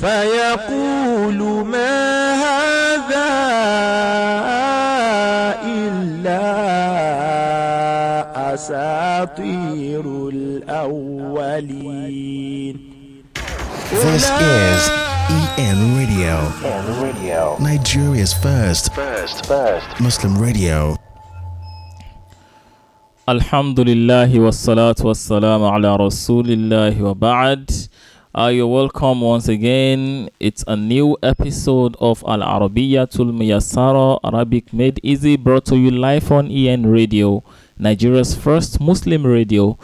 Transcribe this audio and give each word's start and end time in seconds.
فيقول 0.00 1.38
ما 1.66 2.34
هذا 2.34 3.30
إلا 5.64 6.44
أساطير 8.54 10.04
الأولين 10.28 12.00
This 13.90 14.24
is 14.30 14.82
EN 15.58 15.80
Radio. 15.98 16.36
Nigeria's 17.60 18.32
first, 18.32 18.94
first, 18.94 19.44
first 19.46 20.00
Muslim 20.00 20.38
radio. 20.38 20.96
Alhamdulillah 23.28 24.28
wassalatu 24.46 25.06
wassalamu 25.06 25.68
ala 25.74 25.98
rasulillah 25.98 26.94
wa 27.00 27.14
ba'd. 27.14 27.89
Uh, 28.32 28.46
you're 28.46 28.64
welcome 28.68 29.20
once 29.22 29.48
again. 29.48 30.30
It's 30.38 30.62
a 30.68 30.76
new 30.76 31.18
episode 31.20 31.96
of 31.98 32.22
Al 32.28 32.38
Arabiyatul 32.42 33.32
Muyassara 33.34 34.20
Arabic 34.22 34.72
Made 34.72 35.00
Easy 35.02 35.36
brought 35.36 35.64
to 35.64 35.76
you 35.76 35.90
live 35.90 36.30
on 36.30 36.48
EN 36.48 36.86
Radio, 36.86 37.42
Nigeria's 37.76 38.36
first 38.36 38.80
Muslim 38.80 39.26
radio. 39.26 39.76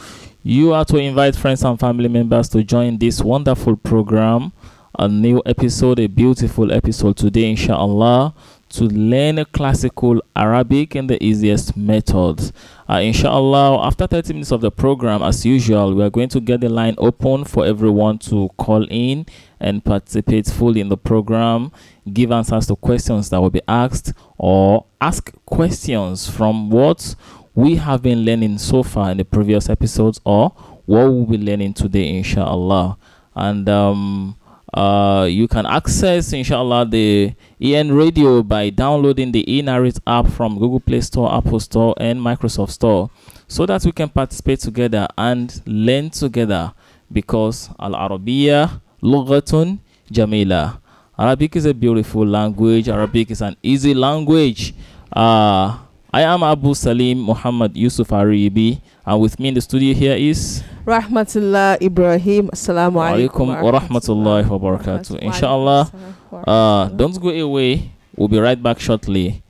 You 0.45 0.75
are 0.75 0.85
to 0.85 0.97
invite 0.97 1.35
friends 1.35 1.65
and 1.65 1.77
family 1.81 2.07
members 2.07 2.49
to 2.51 2.63
join 2.63 2.99
this 2.99 3.21
wonderful 3.21 3.75
program. 3.75 4.53
A 4.97 5.09
new 5.09 5.43
episode, 5.45 5.99
a 5.99 6.07
beautiful 6.07 6.71
episode 6.73 7.17
today, 7.17 7.51
inshallah, 7.51 8.33
to 8.69 8.85
learn 8.85 9.45
classical 9.53 10.21
Arabic 10.35 10.97
in 10.97 11.07
the 11.07 11.23
easiest 11.23 11.77
methods. 11.77 12.53
Uh, 12.89 12.97
inshallah, 12.97 13.87
after 13.87 14.07
30 14.07 14.35
minutes 14.35 14.51
of 14.51 14.61
the 14.61 14.71
program, 14.71 15.23
as 15.23 15.47
usual, 15.47 15.95
we 15.95 16.03
are 16.03 16.11
going 16.11 16.29
to 16.29 16.41
get 16.41 16.61
the 16.61 16.69
line 16.69 16.95
open 16.99 17.45
for 17.45 17.65
everyone 17.65 18.19
to 18.19 18.49
call 18.57 18.87
in 18.91 19.27
and 19.61 19.85
participate 19.85 20.47
fully 20.47 20.81
in 20.81 20.89
the 20.89 20.97
program, 20.97 21.73
give 22.13 22.33
answers 22.33 22.67
to 22.67 22.77
questions 22.77 23.31
that 23.31 23.41
will 23.41 23.51
be 23.51 23.63
asked, 23.69 24.13
or 24.39 24.85
ask 25.01 25.33
questions 25.47 26.29
from 26.29 26.71
what 26.71 27.15
we 27.55 27.77
have 27.77 28.03
been 28.03 28.25
learning 28.25 28.59
so 28.59 28.83
far 28.83 29.11
in 29.11 29.17
the 29.17 29.25
previous 29.25 29.69
episodes, 29.71 30.21
or 30.25 30.51
what 30.85 31.07
we'll 31.11 31.25
be 31.27 31.39
learning 31.39 31.75
today, 31.75 32.17
inshallah. 32.17 32.99
And 33.35 33.69
um, 33.69 34.37
uh, 34.77 35.25
you 35.25 35.49
can 35.49 35.65
access, 35.65 36.33
inshallah, 36.35 36.85
the 36.85 37.33
EN 37.61 37.93
Radio 37.93 38.43
by 38.43 38.69
downloading 38.69 39.33
the 39.33 39.43
eNarrate 39.49 39.99
app 40.07 40.27
from 40.29 40.59
Google 40.59 40.81
Play 40.81 41.01
Store, 41.01 41.35
Apple 41.35 41.61
Store, 41.61 41.95
and 41.97 42.21
Microsoft 42.21 42.71
Store 42.71 43.11
so 43.49 43.65
that 43.65 43.85
we 43.85 43.93
can 43.93 44.11
participate 44.11 44.61
together 44.61 45.09
and 45.17 45.63
learn 45.65 46.11
together 46.11 46.75
because 47.11 47.71
Al 47.79 47.93
Arabiya 47.93 48.83
Lughatun 49.03 49.79
Jamila. 50.11 50.81
Arabic 51.19 51.57
is 51.57 51.65
a 51.65 51.73
beautiful 51.73 52.27
language, 52.27 52.91
Arabic 52.91 53.31
is 53.31 53.41
an 53.41 53.57
easy 53.63 53.95
language. 53.95 54.75
Uh, 55.11 55.79
I 56.17 56.23
am 56.23 56.43
Abu 56.43 56.73
Salim 56.73 57.21
Muhammad 57.21 57.77
Yusuf 57.77 58.09
Aribi, 58.09 58.81
and 59.05 59.21
with 59.21 59.39
me 59.39 59.49
in 59.49 59.55
the 59.55 59.61
studio 59.61 59.93
here 59.93 60.17
is 60.17 60.65
Rahmatullah 60.87 61.77
Ibrahim. 61.83 62.49
Assalamu 62.49 63.05
alaikum 63.05 63.53
alaikum 63.53 63.61
wa 63.61 63.79
rahmatullahi 63.79 64.49
wa 64.49 64.57
barakatuh. 64.57 65.21
Inshallah, 65.21 65.93
uh, 66.33 66.89
don't 66.97 67.21
go 67.21 67.29
away. 67.29 67.93
We'll 68.17 68.33
be 68.33 68.41
right 68.41 68.57
back 68.57 68.81
shortly 68.81 69.43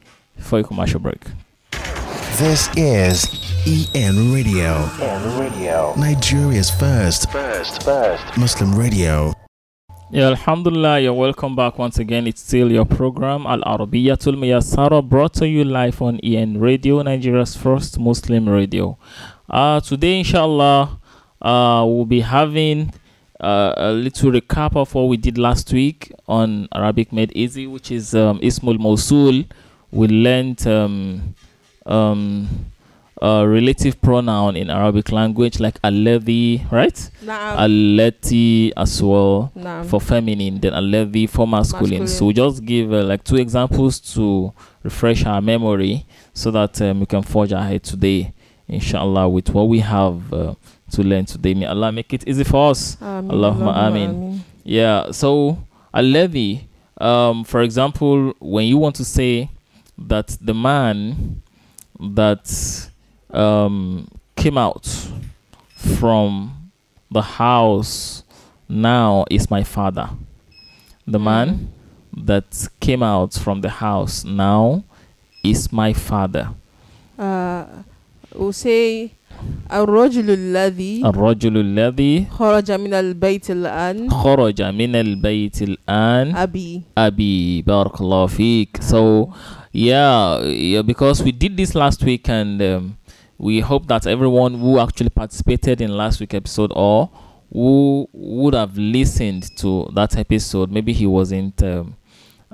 for 0.43 0.59
a 0.59 0.65
commercial 0.65 0.99
break. 0.99 1.23
This 2.43 2.67
is 2.75 3.31
EN 3.95 4.35
Radio. 4.35 4.91
EN 4.99 5.39
Radio. 5.39 5.95
Nigeria's 5.95 6.69
first, 6.69 7.31
first, 7.31 7.85
first 7.85 8.27
Muslim 8.37 8.75
radio. 8.75 9.36
Yeah, 10.17 10.29
Alhamdulillah, 10.29 11.01
you're 11.01 11.13
welcome 11.13 11.55
back 11.55 11.79
once 11.79 11.99
again. 11.99 12.27
It's 12.27 12.41
still 12.41 12.73
your 12.73 12.87
program, 12.87 13.45
Al 13.47 13.61
Arabiyatul 13.61 14.35
Muyassara, 14.35 15.07
brought 15.07 15.35
to 15.35 15.47
you 15.47 15.63
live 15.63 16.01
on 16.01 16.19
EN 16.21 16.59
Radio, 16.59 17.03
Nigeria's 17.03 17.55
first 17.55 17.99
Muslim 17.99 18.49
radio. 18.49 18.97
Uh, 19.51 19.79
today, 19.81 20.21
inshallah, 20.21 20.99
uh, 21.43 21.85
we'll 21.87 22.07
be 22.07 22.21
having 22.23 22.95
uh, 23.41 23.75
a 23.77 23.93
little 23.93 24.31
recap 24.31 24.75
of 24.75 24.95
what 24.95 25.03
we 25.03 25.19
did 25.19 25.37
last 25.37 25.71
week 25.71 26.11
on 26.27 26.67
Arabic 26.75 27.13
Made 27.13 27.33
Easy, 27.37 27.67
which 27.67 27.91
is 27.91 28.15
um, 28.15 28.41
Ismul 28.41 28.79
Mosul. 28.79 29.45
We 29.91 30.09
learned 30.09 30.67
um, 30.67 31.35
um, 31.85 32.49
a 33.23 33.47
relative 33.49 34.01
pronoun 34.03 34.57
in 34.57 34.69
Arabic 34.69 35.11
language 35.11 35.59
like 35.59 35.81
alladhi, 35.83 36.71
right? 36.71 37.11
Allati 37.25 38.73
as 38.77 39.03
well 39.03 39.51
for 39.89 40.01
feminine, 40.01 40.61
then 40.61 40.73
alladhi 40.73 41.29
for 41.29 41.47
masculine. 41.49 42.01
Masculine. 42.01 42.09
So 42.09 42.27
we 42.27 42.33
just 42.35 42.65
give 42.65 42.93
uh, 42.93 43.03
like 43.05 43.25
two 43.25 43.37
examples 43.37 43.99
to 44.15 44.53
refresh 44.83 45.25
our 45.25 45.41
memory 45.41 46.05
so 46.35 46.51
that 46.51 46.81
um, 46.83 47.01
we 47.01 47.07
can 47.07 47.23
forge 47.23 47.53
ahead 47.53 47.83
today, 47.85 48.33
inshallah, 48.69 49.29
with 49.29 49.49
what 49.51 49.69
we 49.69 49.81
have 49.81 50.33
uh, 50.33 50.55
to 50.91 51.03
learn 51.03 51.25
today. 51.25 51.55
May 51.55 51.67
Allah 51.67 51.91
make 51.93 52.13
it 52.13 52.29
easy 52.29 52.45
for 52.45 52.71
us. 52.71 52.97
Ameen. 53.01 53.31
Allahumma 53.31 53.77
ameen. 53.89 54.41
Yeah. 54.63 55.11
So 55.13 55.59
alladhi, 55.95 56.67
um, 57.01 57.45
for 57.45 57.63
example, 57.63 58.35
when 58.41 58.67
you 58.67 58.77
want 58.77 58.97
to 58.97 59.05
say 59.05 59.49
that 59.97 60.37
the 60.41 60.53
man 60.53 61.41
that 61.99 62.91
um, 63.32 64.08
came 64.36 64.58
out 64.58 64.88
from 65.76 66.72
the 67.10 67.22
house 67.22 68.24
now 68.70 69.26
is 69.30 69.50
my 69.50 69.64
father. 69.64 70.10
The 71.06 71.20
man 71.20 71.72
that 72.16 72.68
came 72.80 73.04
out 73.04 73.34
from 73.34 73.62
the 73.62 73.70
house 73.70 74.24
now 74.24 74.84
is 75.44 75.72
my 75.72 75.94
father. 75.94 76.50
Uh, 77.18 77.66
we'll 78.34 78.54
say 78.54 79.12
الرجل 79.72 80.30
الذي 80.30 81.02
الرجل 81.06 81.58
الذي 81.58 82.26
خرج 82.32 82.72
من 82.72 82.94
البيت 82.94 83.52
الآن 83.52 84.10
خرج 84.12 84.62
من 84.62 84.96
البيت 84.96 85.62
الآن 85.62 86.36
أبي 86.36 86.82
Abi 86.98 87.64
Barakallah 87.64 88.30
Feek. 88.30 88.82
So 88.84 89.34
yeah, 89.72 90.40
yeah, 90.46 90.82
because 90.84 91.24
we 91.24 91.32
did 91.32 91.58
this 91.58 91.74
last 91.76 92.04
week 92.04 92.30
and 92.30 92.62
um, 92.62 92.98
we 93.39 93.61
hope 93.61 93.87
that 93.89 94.07
everyone 94.07 94.55
who 94.55 94.79
actually 94.79 95.11
participated 95.11 95.81
in 95.81 95.97
last 95.97 96.21
week's 96.21 96.35
episode 96.35 96.73
or 96.75 97.11
who 97.53 98.09
would 98.13 98.55
have 98.55 98.77
listened 98.77 99.55
to 99.59 99.89
that 99.95 100.17
episode, 100.17 100.71
maybe 100.73 100.93
he 100.93 101.07
wasn't 101.07 101.63
um, 101.63 101.97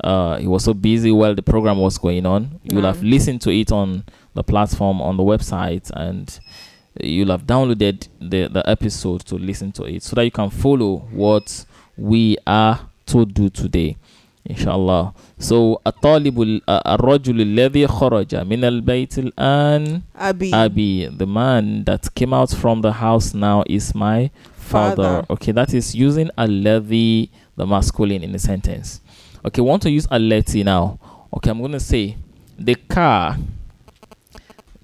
uh, 0.02 0.36
he 0.38 0.46
was 0.46 0.64
so 0.64 0.74
busy 0.74 1.10
while 1.10 1.34
the 1.34 1.42
program 1.42 1.78
was 1.78 1.98
going 1.98 2.24
on. 2.26 2.60
You'll 2.64 2.82
have 2.84 2.98
Mm. 2.98 3.10
listened 3.10 3.40
to 3.42 3.50
it 3.50 3.70
on 3.70 4.04
the 4.34 4.42
platform 4.42 5.00
on 5.02 5.16
the 5.16 5.22
website 5.22 5.90
and 5.94 6.38
you'll 7.00 7.30
have 7.30 7.46
downloaded 7.46 8.08
the, 8.20 8.48
the 8.48 8.62
episode 8.68 9.20
to 9.26 9.36
listen 9.36 9.72
to 9.72 9.84
it 9.84 10.02
so 10.02 10.14
that 10.16 10.24
you 10.24 10.30
can 10.30 10.50
follow 10.50 10.98
what 11.12 11.64
we 11.96 12.36
are 12.46 12.80
to 13.06 13.24
do 13.26 13.48
today 13.50 13.96
inshallah 14.45 15.13
so 15.39 15.81
الطالب 15.87 16.61
الرجل 16.69 17.41
الذي 17.41 17.87
خرج 17.87 18.35
من 18.35 18.63
البيت 18.63 19.19
الآن 19.19 20.01
أبي 20.15 20.51
Abi 20.53 21.07
the 21.17 21.25
man 21.27 21.83
that 21.83 22.13
came 22.15 22.33
out 22.33 22.51
from 22.51 22.81
the 22.81 22.93
house 22.93 23.33
now 23.33 23.63
is 23.67 23.93
my 23.93 24.29
father, 24.55 25.03
Father. 25.03 25.25
okay 25.29 25.51
that 25.51 25.73
is 25.73 25.95
using 25.95 26.29
alladhi 26.37 27.29
the 27.55 27.65
masculine 27.65 28.23
in 28.23 28.31
the 28.31 28.39
sentence 28.39 29.01
okay 29.45 29.61
want 29.61 29.81
to 29.81 29.89
use 29.89 30.07
allati 30.07 30.63
now 30.63 30.99
okay 31.33 31.49
I'm 31.51 31.59
going 31.59 31.71
to 31.73 31.79
say 31.79 32.15
the 32.57 32.75
car 32.75 33.37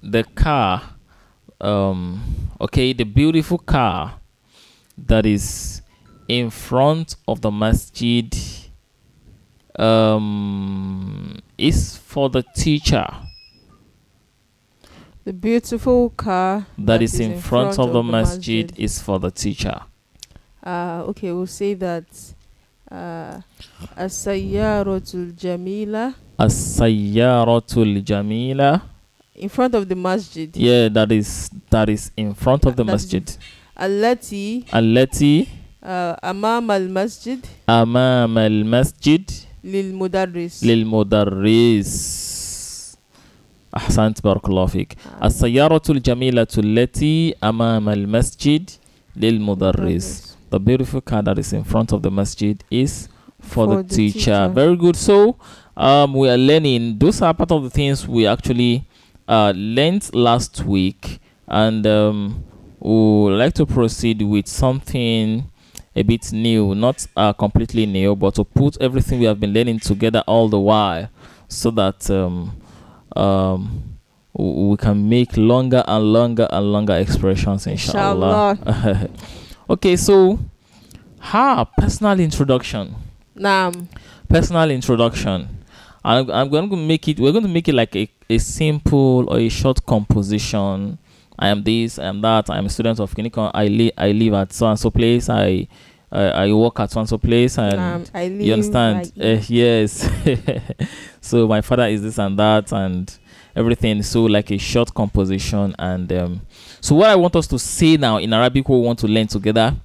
the 0.02 0.24
car 0.34 0.82
um 1.60 2.20
okay 2.60 2.92
the 2.92 3.04
beautiful 3.04 3.58
car 3.58 4.20
that 4.98 5.26
is 5.26 5.82
in 6.28 6.50
front 6.50 7.16
of 7.26 7.40
the 7.40 7.50
masjid 7.50 8.32
um, 9.79 11.39
is 11.57 11.97
for 11.97 12.29
the 12.29 12.43
teacher. 12.55 13.05
The 15.25 15.33
beautiful 15.33 16.09
car 16.11 16.65
that, 16.77 16.85
that 16.85 17.01
is, 17.01 17.13
is, 17.15 17.19
in, 17.19 17.39
front, 17.39 17.75
front 17.75 17.79
of, 17.79 17.87
of, 17.87 17.93
the 17.93 18.03
masjid, 18.03 18.65
masjid, 18.65 18.83
is 18.83 19.01
for 19.01 19.19
the 19.19 19.31
teacher. 19.31 19.79
Uh, 20.63 21.03
okay, 21.07 21.31
we'll 21.31 21.47
say 21.47 21.73
that. 21.75 22.05
Uh, 22.89 23.39
As-sayyaratul 23.95 25.35
jamila. 25.37 26.15
As-sayyaratul 26.39 28.03
jamila. 28.03 28.81
In 29.35 29.49
front 29.49 29.75
of 29.75 29.87
the 29.87 29.95
masjid. 29.95 30.55
Yeah, 30.57 30.89
that 30.89 31.11
is 31.11 31.49
that 31.69 31.87
is 31.87 32.11
in 32.17 32.33
front 32.33 32.65
of 32.65 32.75
the 32.75 32.83
that 32.83 32.91
masjid. 32.91 33.37
Alati. 33.77 34.65
Alati. 34.69 35.47
Uh, 35.81 36.15
amam 36.23 36.69
al-masjid. 36.73 37.39
Amam 37.67 38.37
al-masjid. 38.37 39.48
للمدرس 39.64 40.64
للمدرس 40.64 41.94
أحسنت 43.76 44.24
بارك 44.24 44.48
الله 44.48 44.66
فيك 44.66 44.96
السيارة 45.24 45.82
الجميلة 45.90 46.46
التي 46.58 47.34
أمام 47.44 47.88
المسجد 47.88 48.70
للمدرس 49.16 50.34
The 50.50 50.58
beautiful 50.60 51.00
car 51.00 51.20
that 51.22 51.36
is 51.38 51.52
in 51.52 51.64
front 51.64 51.90
of 51.92 52.02
the 52.02 52.10
masjid 52.12 52.62
is 52.70 53.08
for, 53.40 53.66
For 53.66 53.76
the, 53.76 53.82
the 53.82 53.88
teacher. 53.96 54.18
teacher. 54.18 54.48
Very 54.54 54.76
good. 54.76 54.94
So, 54.94 55.36
um, 55.76 56.14
we 56.14 56.28
are 56.30 56.36
learning. 56.38 56.98
Those 56.98 57.20
are 57.22 57.34
part 57.34 57.50
of 57.50 57.64
the 57.64 57.70
things 57.70 58.06
we 58.06 58.24
actually 58.28 58.84
uh, 59.26 59.52
learned 59.56 60.14
last 60.14 60.64
week, 60.64 61.18
and 61.48 61.84
um, 61.88 62.44
we 62.78 62.92
would 62.92 63.36
like 63.36 63.54
to 63.54 63.66
proceed 63.66 64.22
with 64.22 64.46
something 64.46 65.47
a 65.99 66.03
bit 66.03 66.31
new, 66.31 66.73
not 66.73 67.05
uh, 67.15 67.33
completely 67.33 67.85
new, 67.85 68.15
but 68.15 68.35
to 68.35 68.43
put 68.43 68.81
everything 68.81 69.19
we 69.19 69.25
have 69.25 69.39
been 69.39 69.53
learning 69.53 69.79
together 69.79 70.23
all 70.25 70.47
the 70.47 70.59
while, 70.59 71.09
so 71.47 71.69
that 71.71 72.09
um, 72.09 72.55
um, 73.15 73.97
we 74.33 74.77
can 74.77 75.09
make 75.09 75.35
longer 75.35 75.83
and 75.87 76.13
longer 76.13 76.47
and 76.51 76.71
longer 76.71 76.93
expressions, 76.95 77.67
inshallah. 77.67 78.57
okay, 79.69 79.95
so, 79.97 80.39
ha, 81.19 81.65
personal 81.77 82.19
introduction 82.19 82.95
Naam. 83.39 83.87
personal 84.27 84.69
introduction. 84.71 85.47
I'm, 86.03 86.29
I'm 86.31 86.49
going 86.49 86.69
to 86.69 86.75
make 86.75 87.07
it. 87.07 87.19
We're 87.19 87.31
going 87.31 87.43
to 87.45 87.49
make 87.49 87.67
it 87.67 87.73
like 87.75 87.95
a, 87.95 88.09
a 88.29 88.37
simple 88.37 89.29
or 89.29 89.39
a 89.39 89.49
short 89.49 89.85
composition. 89.85 90.97
I 91.37 91.47
am 91.49 91.63
this. 91.63 91.97
I 91.99 92.05
am 92.05 92.21
that. 92.21 92.49
I 92.49 92.57
am 92.57 92.65
a 92.65 92.69
student 92.69 92.99
of 92.99 93.13
Kinikon. 93.13 93.51
I 93.53 93.67
live. 93.67 93.91
I 93.97 94.11
live 94.11 94.33
at 94.33 94.53
so 94.53 94.67
and 94.67 94.77
so 94.79 94.91
place. 94.91 95.29
I 95.29 95.67
I, 96.11 96.21
I 96.23 96.53
work 96.53 96.79
at 96.79 96.91
so 96.91 96.99
and 96.99 97.09
so 97.09 97.17
place. 97.17 97.57
And 97.57 97.79
live, 98.29 98.41
you 98.41 98.53
understand? 98.53 99.11
Uh, 99.19 99.41
yes. 99.47 100.09
so 101.21 101.47
my 101.47 101.61
father 101.61 101.87
is 101.87 102.01
this 102.01 102.17
and 102.17 102.37
that 102.39 102.71
and 102.71 103.15
everything. 103.55 104.01
So 104.03 104.23
like 104.23 104.51
a 104.51 104.57
short 104.57 104.93
composition 104.93 105.75
and 105.77 106.11
um, 106.13 106.41
so 106.81 106.95
what 106.95 107.09
I 107.09 107.15
want 107.15 107.35
us 107.35 107.47
to 107.47 107.59
say 107.59 107.97
now 107.97 108.17
in 108.17 108.33
Arabic, 108.33 108.67
what 108.67 108.77
we 108.77 108.85
want 108.85 108.99
to 108.99 109.07
learn 109.07 109.27
together 109.27 109.75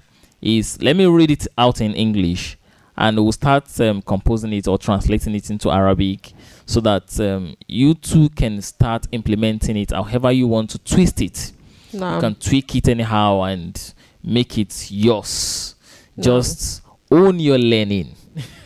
is 0.41 0.81
let 0.81 0.95
me 0.95 1.05
read 1.05 1.31
it 1.31 1.47
out 1.57 1.81
in 1.81 1.93
English 1.93 2.57
and 2.97 3.17
we'll 3.17 3.31
start 3.31 3.79
um, 3.81 4.01
composing 4.01 4.53
it 4.53 4.67
or 4.67 4.77
translating 4.77 5.35
it 5.35 5.49
into 5.49 5.69
Arabic 5.69 6.31
so 6.65 6.79
that 6.79 7.19
um, 7.19 7.55
you 7.67 7.93
too 7.93 8.29
can 8.29 8.61
start 8.61 9.05
implementing 9.11 9.75
it 9.77 9.91
however 9.91 10.31
you 10.31 10.47
want 10.47 10.69
to 10.69 10.79
twist 10.79 11.21
it. 11.21 11.51
You 11.91 11.99
can 11.99 12.35
tweak 12.35 12.75
it 12.75 12.87
anyhow 12.87 13.41
and 13.43 13.93
make 14.23 14.57
it 14.57 14.91
yours. 14.91 15.74
Naam. 16.17 16.23
Just 16.23 16.81
own 17.11 17.39
your 17.39 17.57
learning. 17.57 18.15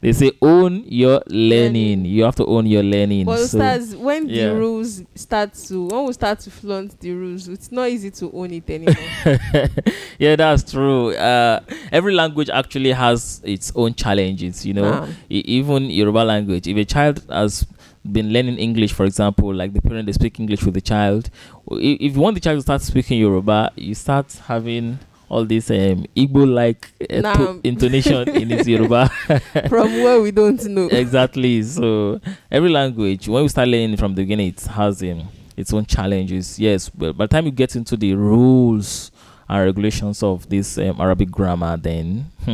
They 0.00 0.12
say 0.12 0.32
own 0.40 0.84
your 0.86 1.20
learning. 1.26 2.06
You 2.06 2.24
have 2.24 2.36
to 2.36 2.46
own 2.46 2.66
your 2.66 2.82
learning. 2.82 3.26
But 3.26 3.38
So- 3.40 3.58
Ustaz, 3.58 3.94
when 3.96 4.28
yeah. 4.28 4.48
the 4.48 4.54
rules 4.56 5.02
start 5.14 5.52
to 5.68 5.86
when 5.88 6.06
we 6.06 6.12
start 6.12 6.40
to 6.40 6.50
flaunt 6.50 6.98
the 7.00 7.12
rules, 7.12 7.48
it's 7.48 7.70
not 7.70 7.88
easy 7.90 8.10
to 8.12 8.30
own 8.32 8.52
it 8.52 8.68
anymore. 8.70 8.94
yeah, 10.18 10.36
that's 10.36 10.70
true. 10.70 11.14
Uh, 11.14 11.60
every 11.92 12.14
language 12.14 12.48
actually 12.48 12.92
has 12.92 13.40
its 13.44 13.72
own 13.74 13.94
challenges. 13.94 14.64
You 14.64 14.74
know, 14.74 15.08
even 15.28 15.90
Yoruba 15.90 16.20
language. 16.24 16.66
If 16.66 16.76
a 16.76 16.84
child 16.84 17.22
has 17.28 17.66
been 18.10 18.32
learning 18.32 18.56
English, 18.58 18.92
for 18.92 19.04
example, 19.04 19.52
like 19.52 19.72
the 19.74 19.82
parent 19.82 20.06
they 20.06 20.12
speak 20.12 20.38
English 20.40 20.62
with 20.64 20.74
the 20.74 20.80
child, 20.80 21.28
if 21.72 22.14
you 22.14 22.20
want 22.20 22.34
the 22.34 22.40
child 22.40 22.58
to 22.58 22.62
start 22.62 22.80
speaking 22.80 23.18
Yoruba, 23.18 23.72
you 23.76 23.94
start 23.94 24.32
having 24.46 24.98
all 25.28 25.44
this 25.44 25.70
um, 25.70 26.04
Igbo-like 26.16 26.88
uh, 27.02 27.06
to- 27.06 27.22
Naam. 27.22 27.60
intonation 27.64 28.28
in 28.28 28.50
its 28.52 28.68
Yoruba. 28.68 29.08
From 29.68 29.92
where 30.02 30.20
we 30.20 30.30
don't 30.30 30.64
know. 30.66 30.86
exactly. 30.86 31.62
So 31.62 32.20
every 32.50 32.68
language, 32.70 33.28
when 33.28 33.42
we 33.42 33.48
start 33.48 33.68
learning 33.68 33.96
from 33.96 34.14
the 34.14 34.22
beginning, 34.22 34.48
it 34.48 34.62
has 34.62 35.02
um, 35.02 35.28
its 35.56 35.72
own 35.72 35.84
challenges. 35.86 36.58
Yes, 36.58 36.88
but 36.88 37.16
by 37.16 37.24
the 37.26 37.28
time 37.28 37.46
you 37.46 37.50
get 37.52 37.74
into 37.74 37.96
the 37.96 38.14
rules 38.14 39.10
and 39.48 39.64
regulations 39.64 40.22
of 40.22 40.48
this 40.48 40.78
um, 40.78 41.00
Arabic 41.00 41.30
grammar, 41.30 41.76
then 41.76 42.26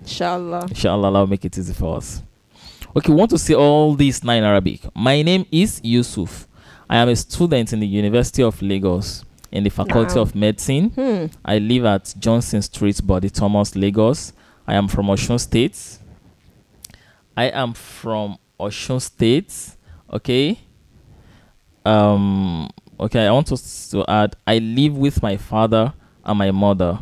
Inshallah. 0.00 0.66
inshallah, 0.68 1.06
Allah 1.08 1.20
will 1.20 1.26
make 1.26 1.44
it 1.44 1.56
easy 1.58 1.72
for 1.74 1.96
us. 1.98 2.22
Okay, 2.96 3.12
want 3.12 3.30
to 3.30 3.38
see 3.38 3.54
all 3.54 3.94
this 3.94 4.22
in 4.22 4.28
Arabic. 4.30 4.80
My 4.94 5.20
name 5.20 5.44
is 5.52 5.80
Yusuf. 5.84 6.48
I 6.88 6.96
am 6.96 7.08
a 7.10 7.16
student 7.16 7.72
in 7.74 7.80
the 7.80 7.86
University 7.86 8.42
of 8.42 8.60
Lagos 8.62 9.24
in 9.56 9.64
the 9.64 9.70
Faculty 9.70 10.14
Now. 10.14 10.22
of 10.22 10.34
Medicine. 10.34 10.90
Hmm. 10.90 11.26
I 11.44 11.58
live 11.58 11.84
at 11.84 12.14
Johnson 12.18 12.62
Street, 12.62 13.00
Bode 13.04 13.32
Thomas, 13.32 13.74
Lagos. 13.74 14.32
I 14.66 14.74
am 14.74 14.88
from 14.88 15.06
Osun 15.06 15.40
State. 15.40 15.98
I 17.36 17.44
am 17.44 17.72
from 17.74 18.38
Osun 18.60 19.00
State. 19.00 19.52
Okay. 20.12 20.58
Um. 21.84 22.68
Okay. 22.98 23.26
I 23.26 23.30
want 23.30 23.50
us 23.52 23.88
to 23.90 24.04
add. 24.08 24.36
I 24.46 24.58
live 24.58 24.96
with 24.96 25.22
my 25.22 25.36
father 25.36 25.92
and 26.24 26.38
my 26.38 26.50
mother. 26.50 26.98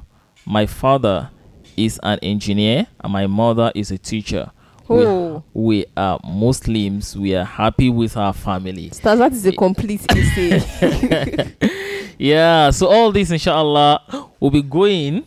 My 0.47 0.67
father 0.67 1.31
is 1.77 1.99
an 2.03 2.19
engineer 2.23 2.87
and 3.01 3.13
my 3.13 3.27
mother 3.27 3.73
is 3.75 3.91
a 3.91 3.99
teacher. 3.99 4.51
We- 4.89 5.05
Oh. 5.07 5.43
We 5.55 5.87
are 5.97 6.21
Muslims. 6.23 7.17
We 7.17 7.35
are 7.35 7.45
happy 7.45 7.89
with 7.89 8.17
our 8.19 8.33
family. 8.35 8.91
Ustaz, 8.91 9.17
that 9.19 9.33
is 9.33 9.47
a 9.47 9.53
complete 9.53 10.03
essay. 10.11 11.55
yeah 12.19 12.71
so 12.71 12.87
all 12.87 13.13
this 13.13 13.31
inshallah 13.31 14.01
will 14.41 14.51
be 14.51 14.63
going 14.63 15.25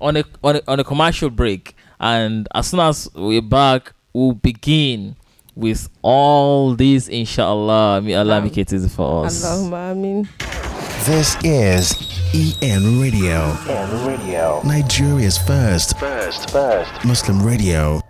on 0.00 0.16
a, 0.16 0.24
on 0.42 0.56
a 0.56 0.62
on 0.68 0.80
a 0.80 0.84
commercial 0.84 1.30
break 1.30 1.74
and 2.00 2.48
as 2.54 2.68
soon 2.68 2.80
as 2.80 3.08
we're 3.14 3.42
back 3.42 3.92
we'll 4.12 4.32
begin 4.32 5.16
with 5.54 5.88
all 6.02 6.74
this 6.74 7.08
inshallah 7.08 8.00
may 8.00 8.14
allah 8.14 8.38
um, 8.38 8.44
make 8.44 8.56
it 8.58 8.72
easy 8.72 8.88
for 8.88 9.26
us 9.26 9.44
Allahumma 9.44 9.90
amin. 9.92 10.28
This 11.06 11.36
is 11.42 11.94
EN 12.34 13.00
Radio. 13.00 13.56
EN 13.66 14.06
Radio. 14.06 14.60
Nigeria's 14.62 15.38
first. 15.38 15.94
Muslim 17.04 17.40
radio. 17.42 18.02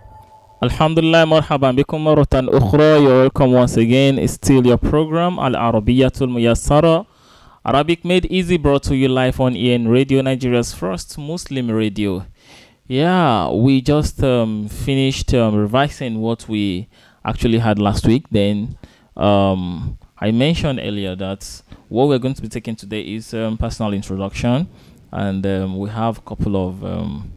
alhamdulillah 0.59 1.23
marhaban 1.23 1.71
bikum 1.71 2.03
maratan 2.03 2.51
ukhra 2.51 2.99
you're 2.99 3.23
welcome 3.23 3.55
once 3.55 3.79
again 3.79 4.19
it's 4.19 4.35
still 4.35 4.59
your 4.67 4.75
program 4.75 5.39
al 5.39 5.55
arabiyatul 5.55 6.27
muyassara 6.27 7.07
arabic 7.69 8.03
made 8.03 8.25
easy 8.31 8.57
brought 8.57 8.81
to 8.81 8.95
you 8.95 9.07
live 9.07 9.39
on 9.39 9.55
en 9.55 9.87
radio 9.87 10.23
nigeria's 10.23 10.73
first 10.73 11.19
muslim 11.19 11.69
radio. 11.69 12.25
Yeah 12.87 13.51
we 13.51 13.79
just 13.81 14.23
um, 14.23 14.67
finished 14.67 15.31
um, 15.35 15.53
revising 15.53 16.19
what 16.19 16.49
we 16.49 16.87
actually 17.23 17.59
had 17.59 17.77
last 17.77 18.07
week. 18.07 18.25
Then 18.31 18.75
um, 19.15 19.99
i 20.17 20.31
mentioned 20.31 20.79
earlier 20.81 21.15
that 21.17 21.61
what 21.89 22.07
we're 22.07 22.17
going 22.17 22.33
to 22.33 22.41
be 22.41 22.49
taking 22.49 22.75
today 22.75 23.01
is 23.01 23.35
um, 23.35 23.55
personal 23.55 23.93
introduction. 23.93 24.67
And 25.11 25.45
um, 25.45 25.77
we 25.77 25.91
have 25.91 26.17
a 26.17 26.21
couple 26.21 26.67
of 26.69 26.83
um, 26.83 27.31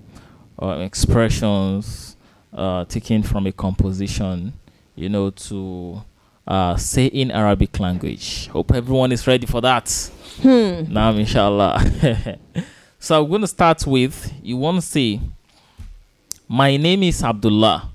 uh, 0.62 0.78
expressions 0.78 2.16
uh, 2.54 2.86
taken 2.86 3.22
from 3.22 3.46
a 3.46 3.52
composition, 3.52 4.54
you 4.94 5.10
know, 5.10 5.28
to 5.28 6.02
uh, 6.46 6.76
say 6.76 7.06
in 7.06 7.30
Arabic 7.30 7.78
language. 7.78 8.48
Hope 8.48 8.72
everyone 8.72 9.12
is 9.12 9.26
ready 9.26 9.46
for 9.46 9.60
that. 9.60 9.88
Hmm. 10.40 10.92
Now, 10.92 11.12
inshallah. 11.12 11.84
so 12.98 13.22
I'm 13.22 13.28
going 13.28 13.42
to 13.42 13.46
start 13.46 13.86
with 13.86 14.32
you 14.42 14.56
want 14.56 14.76
to 14.76 14.82
say, 14.82 15.20
My 16.48 16.76
name 16.76 17.02
is 17.04 17.22
Abdullah. 17.22 17.88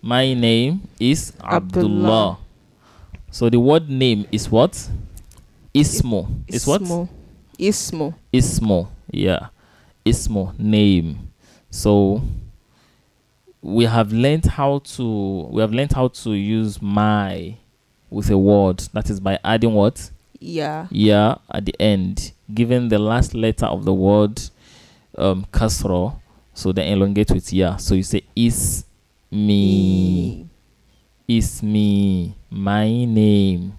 My 0.00 0.34
name 0.34 0.88
is 0.98 1.32
Abdullah. 1.42 1.56
Abdullah. 1.56 2.38
So 3.30 3.48
the 3.48 3.58
word 3.58 3.88
name 3.88 4.26
is 4.30 4.50
what? 4.50 4.72
Ismo. 5.74 6.28
Is 6.46 6.66
what? 6.66 6.82
Ismo. 6.82 7.08
Ismo. 7.58 8.14
Ismo. 8.32 8.88
Yeah. 9.10 9.48
Ismo. 10.04 10.58
Name. 10.58 11.32
So 11.70 12.20
we 13.62 13.84
have 13.84 14.12
learned 14.12 14.44
how 14.44 14.80
to 14.80 15.48
we 15.50 15.60
have 15.60 15.72
learned 15.72 15.92
how 15.92 16.08
to 16.08 16.32
use 16.32 16.82
my 16.82 17.56
with 18.10 18.28
a 18.30 18.36
word. 18.36 18.78
That 18.92 19.08
is 19.08 19.20
by 19.20 19.38
adding 19.44 19.72
what? 19.72 20.10
Yeah. 20.40 20.88
Yeah 20.90 21.36
at 21.50 21.64
the 21.64 21.74
end. 21.80 22.32
Given 22.52 22.88
the 22.88 22.98
last 22.98 23.34
letter 23.34 23.66
of 23.66 23.84
the 23.84 23.94
word 23.94 24.42
um 25.16 25.46
kasro. 25.52 26.20
So 26.54 26.72
then 26.72 26.88
elongate 26.88 27.30
with 27.30 27.52
yeah. 27.52 27.76
So 27.76 27.94
you 27.94 28.02
say 28.02 28.22
is 28.34 28.84
me. 29.30 30.48
Is 31.28 31.62
me. 31.62 32.34
My 32.50 32.88
name. 33.04 33.74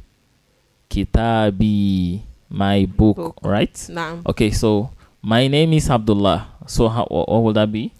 Kitabi. 0.90 2.22
My 2.50 2.86
book. 2.86 3.18
Book. 3.18 3.40
Right? 3.44 3.74
Naam. 3.74 4.26
Okay, 4.26 4.52
so 4.52 4.92
my 5.22 5.48
name 5.48 5.74
is 5.74 5.90
Abdullah. 5.90 6.48
So 6.68 6.88
how 6.88 7.06
what, 7.06 7.28
what 7.28 7.44
will 7.44 7.54
that 7.54 7.72
be? 7.72 7.92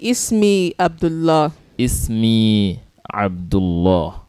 Ismi 0.00 0.74
Abdullah. 0.78 1.52
Ismi 1.76 2.78
Abdullah. 3.12 4.20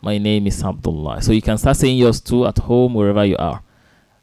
My 0.00 0.16
name 0.16 0.46
is 0.46 0.62
Abdullah. 0.64 1.20
So 1.20 1.32
you 1.32 1.42
can 1.42 1.58
start 1.58 1.76
saying 1.76 1.98
yours 1.98 2.20
too 2.20 2.46
at 2.46 2.56
home 2.56 2.94
wherever 2.94 3.24
you 3.24 3.36
are. 3.36 3.60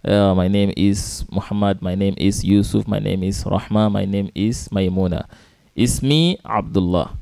Uh, 0.03 0.33
my 0.33 0.47
name 0.47 0.73
is 0.75 1.23
Muhammad. 1.31 1.81
My 1.81 1.93
name 1.93 2.15
is 2.17 2.43
Yusuf. 2.43 2.87
My 2.87 2.99
name 2.99 3.23
is 3.23 3.43
Rahma. 3.43 3.91
My 3.91 4.05
name 4.05 4.31
is 4.33 4.69
Maimuna. 4.69 5.27
Ismi 5.77 6.37
Abdullah. 6.43 7.15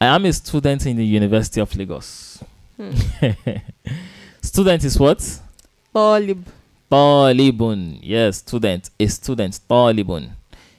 I 0.00 0.06
am 0.06 0.24
a 0.26 0.32
student 0.32 0.84
in 0.84 0.96
the 0.96 1.06
University 1.06 1.60
of 1.60 1.74
Lagos. 1.74 2.42
Hmm. 2.76 2.90
student 4.42 4.84
is 4.84 4.98
what? 4.98 5.22
Talib. 5.94 6.44
Talibun. 6.90 7.98
Yes, 8.02 8.38
student. 8.38 8.90
A 9.00 9.06
student. 9.06 9.58
Talibun. 9.70 10.30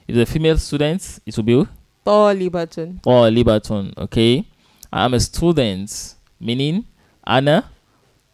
If 0.06 0.14
the 0.16 0.26
female 0.26 0.58
students, 0.58 1.20
it 1.24 1.36
will 1.36 1.44
be 1.44 1.66
Paul 2.04 2.34
Liberton. 2.34 3.02
Paul 3.02 3.30
Liberton, 3.30 3.96
okay. 3.96 4.44
I 4.92 5.04
am 5.04 5.14
a 5.14 5.20
student, 5.20 6.14
meaning 6.38 6.84
Anna 7.26 7.70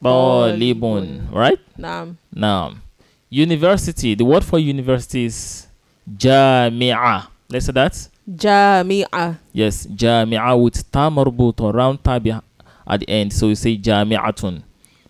Talibun, 0.02 1.32
right? 1.32 1.58
Nam. 1.78 2.18
Nam. 2.32 2.82
University, 3.28 4.14
the 4.14 4.24
word 4.24 4.44
for 4.44 4.58
university 4.58 5.26
is 5.26 5.68
Jami'a. 6.12 7.28
Let's 7.48 7.66
say 7.66 7.72
that. 7.72 8.08
Jami'a. 8.28 9.38
Yes, 9.52 9.86
Jami'a 9.86 10.60
with 10.60 10.90
tamarbut 10.90 11.60
or 11.60 11.72
round 11.72 12.02
tabia 12.02 12.42
at 12.86 13.00
the 13.00 13.08
end. 13.08 13.32
So 13.32 13.48
you 13.48 13.54
say 13.54 13.78
Jami'atun. 13.78 14.62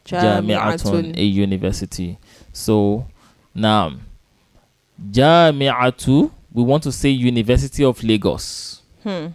Jami'atun, 0.05 1.17
a 1.17 1.23
university. 1.23 2.19
So, 2.53 3.07
Nam. 3.55 4.03
Jami'atu 5.11 6.31
we 6.53 6.63
want 6.63 6.83
to 6.83 6.93
say 6.93 7.09
University 7.11 7.85
of 7.85 8.03
Lagos 8.03 8.83
Hmm. 9.03 9.29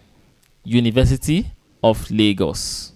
University 0.64 1.46
of 1.84 2.10
Lagos 2.12 2.94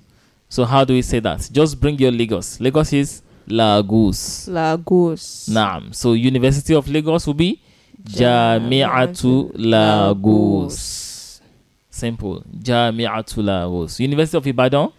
so 0.49 0.65
how 0.65 0.83
do 0.85 0.93
we 0.93 1.01
say 1.01 1.19
that 1.19 1.49
just 1.51 1.79
bring 1.79 1.97
your 1.97 2.11
Lagos 2.11 2.59
Lagos 2.59 2.93
is 2.93 3.21
Lagos 3.47 4.47
Lagos 4.47 5.47
Naam. 5.49 5.93
So 5.95 6.13
University 6.13 6.75
of 6.75 6.87
Lagos 6.87 7.25
will 7.25 7.33
be 7.33 7.59
Jami'atu 8.03 9.51
Lagos. 9.55 11.41
Simple. 11.89 12.43
Jami'atu 12.63 13.43
Lagos. 13.43 13.99
University 13.99 14.37
of 14.37 14.47
Ibadan. 14.47 14.89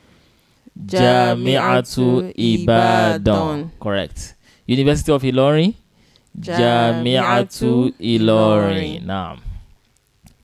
Jami'atu. 0.87 2.33
Ibadan. 2.37 3.71
Correct. 3.81 4.35
University 4.67 5.13
of 5.13 5.23
Ilorin. 5.23 5.75
Jami'atu 6.40 7.04
Jami'atu 7.04 7.94
Ilorin. 8.00 9.00
Ilorin. 9.00 9.06
Naam. 9.06 9.38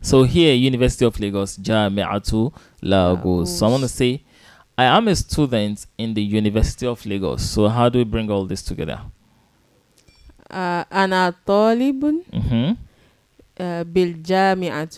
So 0.02 0.24
here, 0.24 0.54
University 0.56 1.06
of 1.06 1.20
Lagos, 1.20 1.58
Jami'atu 1.58 2.52
Lagos. 2.82 3.58
So 3.60 3.66
I 3.68 3.70
want 3.70 3.82
to 3.82 3.86
Lagos. 3.86 3.92
say, 3.94 4.22
I 4.78 4.86
am 4.86 5.08
a 5.08 5.16
student 5.16 5.86
in 5.98 6.14
the 6.14 6.24
University 6.24 6.88
of 6.88 7.06
Lagos. 7.06 7.42
So 7.44 7.68
how 7.68 7.90
do 7.90 8.00
we 8.00 8.06
bring 8.06 8.32
all 8.32 8.46
this 8.46 8.64
together? 8.64 9.00
آه، 10.52 10.86
أنا 10.94 11.34
طالب 11.46 12.16
Mm-hmm. 12.34 12.76
آه، 13.60 13.82
بالجامعة 13.84 14.90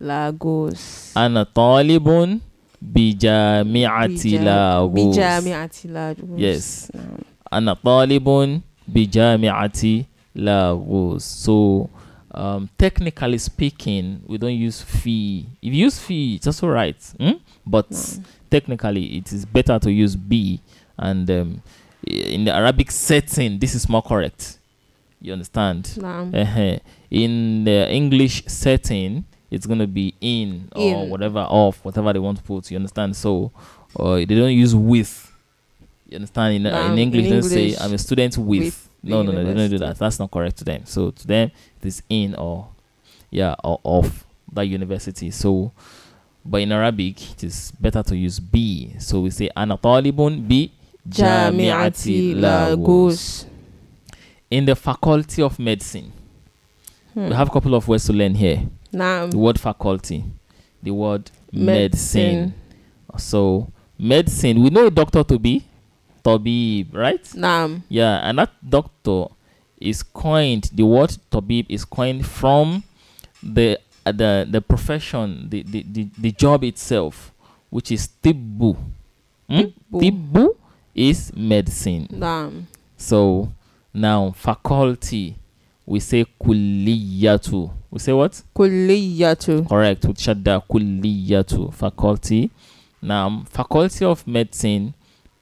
لاغوس 0.00 1.12
أنا 1.16 1.42
طالب 1.42 2.38
بجامعة 2.82 4.06
بجا- 4.06 4.40
لاغوس 4.44 5.16
بجامعة 5.16 5.70
لاغوس 5.84 6.40
Yes. 6.40 6.96
نعم. 6.96 7.04
أنا 7.52 7.74
طالب 7.74 8.60
بجامعة 8.88 9.72
La 10.35 10.71
lagos. 10.71 11.23
So 11.23 11.89
um, 12.31 12.69
technically 12.77 13.37
speaking, 13.37 14.21
we 14.27 14.37
don't 14.37 14.53
use 14.53 14.81
fee. 14.81 15.47
If 15.61 15.73
you 15.73 15.85
use 15.85 15.99
fee, 15.99 16.35
it's 16.35 16.47
also 16.47 16.67
right. 16.67 17.01
Hmm? 17.19 17.31
But 17.65 17.89
mm. 17.89 18.23
technically, 18.51 19.17
it 19.17 19.31
is 19.31 19.45
better 19.45 19.79
to 19.79 19.91
use 19.91 20.15
b. 20.15 20.59
And 20.97 21.29
um, 21.31 21.61
in 22.05 22.45
the 22.45 22.53
Arabic 22.53 22.91
setting, 22.91 23.59
this 23.59 23.73
is 23.73 23.87
more 23.87 24.01
correct. 24.01 24.59
You 25.21 25.33
understand? 25.33 25.97
Nah. 25.97 26.23
Uh-huh. 26.23 26.77
In 27.09 27.63
the 27.63 27.89
English 27.89 28.43
setting, 28.47 29.25
it's 29.49 29.65
gonna 29.65 29.87
be 29.87 30.13
in 30.19 30.69
or 30.75 31.03
in. 31.03 31.09
whatever 31.09 31.39
off, 31.39 31.83
whatever 31.83 32.11
they 32.11 32.19
want 32.19 32.37
to 32.37 32.43
put. 32.43 32.69
You 32.69 32.77
understand? 32.77 33.15
So 33.15 33.51
uh, 33.97 34.15
they 34.15 34.25
don't 34.25 34.51
use 34.51 34.75
with. 34.75 35.31
You 36.09 36.17
understand? 36.17 36.55
In, 36.55 36.63
nah, 36.63 36.91
in 36.91 36.99
English, 36.99 37.25
in 37.25 37.33
English, 37.33 37.51
they 37.51 37.71
say 37.71 37.83
I'm 37.83 37.93
a 37.93 37.97
student 37.97 38.37
with. 38.37 38.63
with 38.65 38.84
no, 39.05 39.21
no, 39.23 39.31
no, 39.31 39.43
they 39.43 39.53
don't 39.53 39.69
do 39.69 39.77
that. 39.79 39.97
That's 39.97 40.19
not 40.19 40.31
correct 40.31 40.57
to 40.57 40.63
them. 40.65 40.85
So 40.85 41.11
to 41.11 41.27
them, 41.27 41.51
it 41.81 41.85
is 41.87 42.01
in 42.09 42.35
or 42.35 42.67
yeah 43.31 43.55
or 43.63 43.79
of 43.85 44.25
that 44.53 44.63
university. 44.65 45.31
So, 45.31 45.71
but 46.43 46.61
in 46.61 46.71
Arabic, 46.71 47.31
it 47.33 47.43
is 47.43 47.71
better 47.79 48.03
to 48.03 48.15
use 48.17 48.39
B. 48.39 48.93
So 48.99 49.21
we 49.21 49.29
say 49.29 49.49
ana 49.55 49.77
talibun 49.77 50.47
b 50.47 50.71
jamiati 51.07 52.35
Lagos 52.39 53.45
in 54.49 54.65
the 54.65 54.75
faculty 54.75 55.41
of 55.41 55.59
medicine. 55.59 56.11
Hmm. 57.13 57.29
We 57.29 57.33
have 57.35 57.49
a 57.49 57.51
couple 57.51 57.75
of 57.75 57.87
words 57.87 58.05
to 58.05 58.13
learn 58.13 58.35
here. 58.35 58.63
Now 58.91 59.27
The 59.27 59.37
word 59.37 59.59
faculty, 59.59 60.23
the 60.81 60.91
word 60.91 61.31
medicine. 61.51 62.53
medicine. 62.53 62.53
So 63.17 63.71
medicine, 63.97 64.61
we 64.61 64.69
know 64.69 64.87
a 64.87 64.91
doctor 64.91 65.23
to 65.23 65.39
be 65.39 65.63
Tabib, 66.25 66.93
right? 66.93 67.35
Nam. 67.35 67.83
Yeah, 67.87 68.27
and 68.27 68.39
that 68.39 68.49
doctor 68.67 69.25
is 69.79 70.01
coined, 70.01 70.71
the 70.73 70.83
word 70.83 71.15
Tabib 71.31 71.67
is 71.69 71.85
coined 71.85 72.25
from 72.25 72.83
the 73.43 73.79
uh, 74.05 74.11
the 74.11 74.47
the 74.49 74.61
profession, 74.61 75.47
the, 75.49 75.63
the, 75.63 75.83
the, 75.83 76.09
the, 76.17 76.31
job 76.31 76.63
itself, 76.63 77.31
which 77.69 77.91
is 77.91 78.09
Tibbu. 78.23 78.75
Hmm? 79.47 79.61
Tibbu. 79.93 80.55
is 80.95 81.31
medicine. 81.35 82.07
Nam. 82.09 82.67
So 82.97 83.51
now 83.93 84.31
faculty, 84.31 85.35
we 85.85 85.99
say 85.99 86.25
kuliyatu. 86.41 87.71
We 87.91 87.99
say 87.99 88.13
what? 88.13 88.41
Kuliyatu. 88.55 89.67
Correct. 89.67 90.05
With 90.05 90.17
shadda 90.17 90.63
kuliyatu. 90.67 91.73
Faculty. 91.73 92.49
Now 93.01 93.43
faculty 93.49 94.05
of 94.05 94.25
medicine 94.25 94.94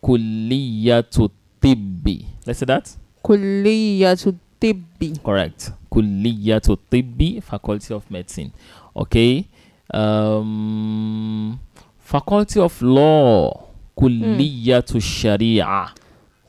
kulliyatu 0.04 1.30
tibbi. 1.62 2.26
Let's 2.46 2.60
say 2.60 2.66
that. 2.66 2.90
Kulliyatu 3.22 4.36
tibbi. 4.60 5.14
Correct. 5.24 5.72
Kulliyatu 5.90 6.78
tibbi, 6.90 7.42
Faculty 7.42 7.94
of 7.94 8.04
Medicine. 8.12 8.52
Okay. 8.96 9.46
Um, 9.94 11.58
Faculty 12.00 12.60
of 12.60 12.82
Law. 12.82 13.70
Kulliyatu 13.96 14.98
mm. 14.98 15.02
Sharia. 15.02 15.90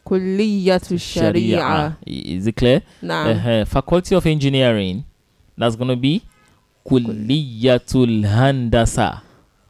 Kulliyatu 0.05 0.99
Sharia. 0.99 1.59
Sharia. 1.59 1.97
Is 2.07 2.47
it 2.47 2.57
clear? 2.57 2.83
Nah. 3.03 3.31
Uh-huh. 3.31 3.65
Faculty 3.65 4.17
of 4.17 4.27
Engineering. 4.27 5.05
That's 5.57 5.77
gonna 5.77 5.95
to 5.95 6.01
be 6.01 6.23
Kulliyatul 6.85 8.27
Handasa. 8.27 9.23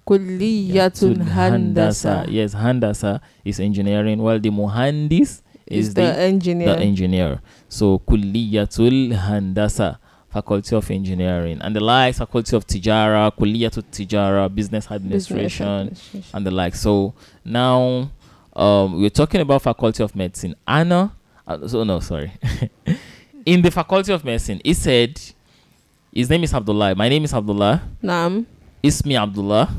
Kulliyatun 0.07 1.17
Handasa. 1.25 2.27
Yes, 2.29 2.55
Handasa 2.55 3.21
is 3.45 3.59
engineering, 3.61 4.19
while 4.19 4.39
the 4.39 4.51
Muhandis 4.51 5.43
is, 5.67 5.95
the, 5.95 6.03
the, 6.03 6.19
engineer. 6.19 6.77
The 6.77 6.79
engineer. 6.79 7.41
So 7.69 7.99
Kulliyatul 8.01 9.17
Handasa, 9.19 9.99
Faculty 10.29 10.77
of 10.77 10.91
Engineering, 10.91 11.59
and 11.63 11.75
the 11.75 11.81
like. 11.81 12.15
Faculty 12.17 12.57
of 12.57 12.67
Tijara, 12.67 13.33
Kulliyatul 13.35 13.85
Tijara, 13.91 14.55
Business 14.55 14.91
Administration, 14.91 15.89
Business 15.89 16.07
Administration, 16.15 16.37
and 16.37 16.47
the 16.47 16.51
like. 16.51 16.75
So 16.75 17.15
now 17.45 18.11
um, 18.55 19.01
we're 19.01 19.11
talking 19.11 19.41
about 19.41 19.63
Faculty 19.63 20.03
of 20.03 20.15
Medicine. 20.15 20.55
Anna, 20.67 21.13
uh, 21.47 21.67
so 21.67 21.83
no, 21.85 22.01
sorry. 22.01 22.33
In 23.47 23.61
the 23.63 23.71
Faculty 23.71 24.13
of 24.13 24.25
Medicine, 24.25 24.61
he 24.65 24.75
said, 24.75 25.21
his 26.13 26.31
name 26.31 26.45
is 26.45 26.55
Abdullah. 26.55 26.95
My 26.95 27.09
name 27.09 27.25
is 27.25 27.35
Abdullah. 27.35 27.83
Nam. 28.01 28.47
Ismi 28.83 29.21
Abdullah. 29.21 29.75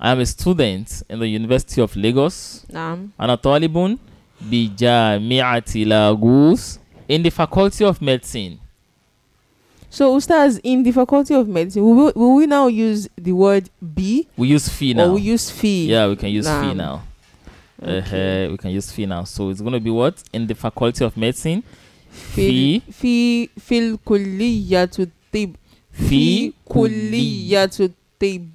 I 0.00 0.10
am 0.12 0.20
a 0.20 0.26
student 0.26 1.02
in 1.08 1.18
the 1.20 1.28
University 1.28 1.80
of 1.80 1.96
Lagos. 1.96 2.64
نعم 2.72 3.08
أنا 3.20 3.34
طالب 3.34 3.98
بجامعة 4.40 5.64
لاغوس 5.76 6.78
in 7.10 7.22
the 7.22 7.30
Faculty 7.30 7.84
of 7.84 8.00
Medicine. 8.02 8.58
So, 9.90 10.16
Ustaz, 10.16 10.58
in 10.64 10.82
the 10.82 10.90
Faculty 10.90 11.34
of 11.34 11.46
Medicine, 11.46 11.82
will 11.84 11.94
we, 12.06 12.12
will 12.16 12.34
we 12.34 12.46
now 12.46 12.66
use 12.66 13.08
the 13.16 13.32
word 13.32 13.70
be 13.94 14.26
We 14.36 14.48
use 14.48 14.68
fee 14.68 14.92
now. 14.94 15.04
or 15.04 15.12
we 15.14 15.20
use 15.20 15.50
fee? 15.50 15.86
yeah, 15.86 16.08
we 16.08 16.16
can 16.16 16.30
use 16.30 16.46
fee 16.48 16.72
Naam. 16.74 16.76
now. 16.76 17.02
Okay. 17.82 18.46
Uh, 18.46 18.50
we 18.52 18.56
can 18.56 18.70
use 18.72 18.90
fee 18.90 19.06
now. 19.06 19.22
So 19.24 19.50
it's 19.50 19.60
going 19.60 19.74
to 19.74 19.80
be 19.80 19.90
what? 19.90 20.14
In 20.32 20.46
the 20.48 20.54
Faculty 20.54 21.04
of 21.04 21.16
Medicine. 21.16 21.62
في 22.34 22.80
في 22.80 23.48
في 23.58 23.78
الكلية 23.78 24.90
الطب 24.98 25.50
في 25.92 26.52
كلية 26.64 27.70
الطب 27.80 28.48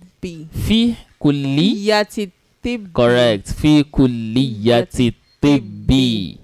في 0.67 0.93
kulliyati 1.24 2.28
tibbi. 2.62 2.90
Correct. 2.92 3.52
Fi 3.54 3.84
kulliyati 3.84 5.12
tibbi. 5.40 6.38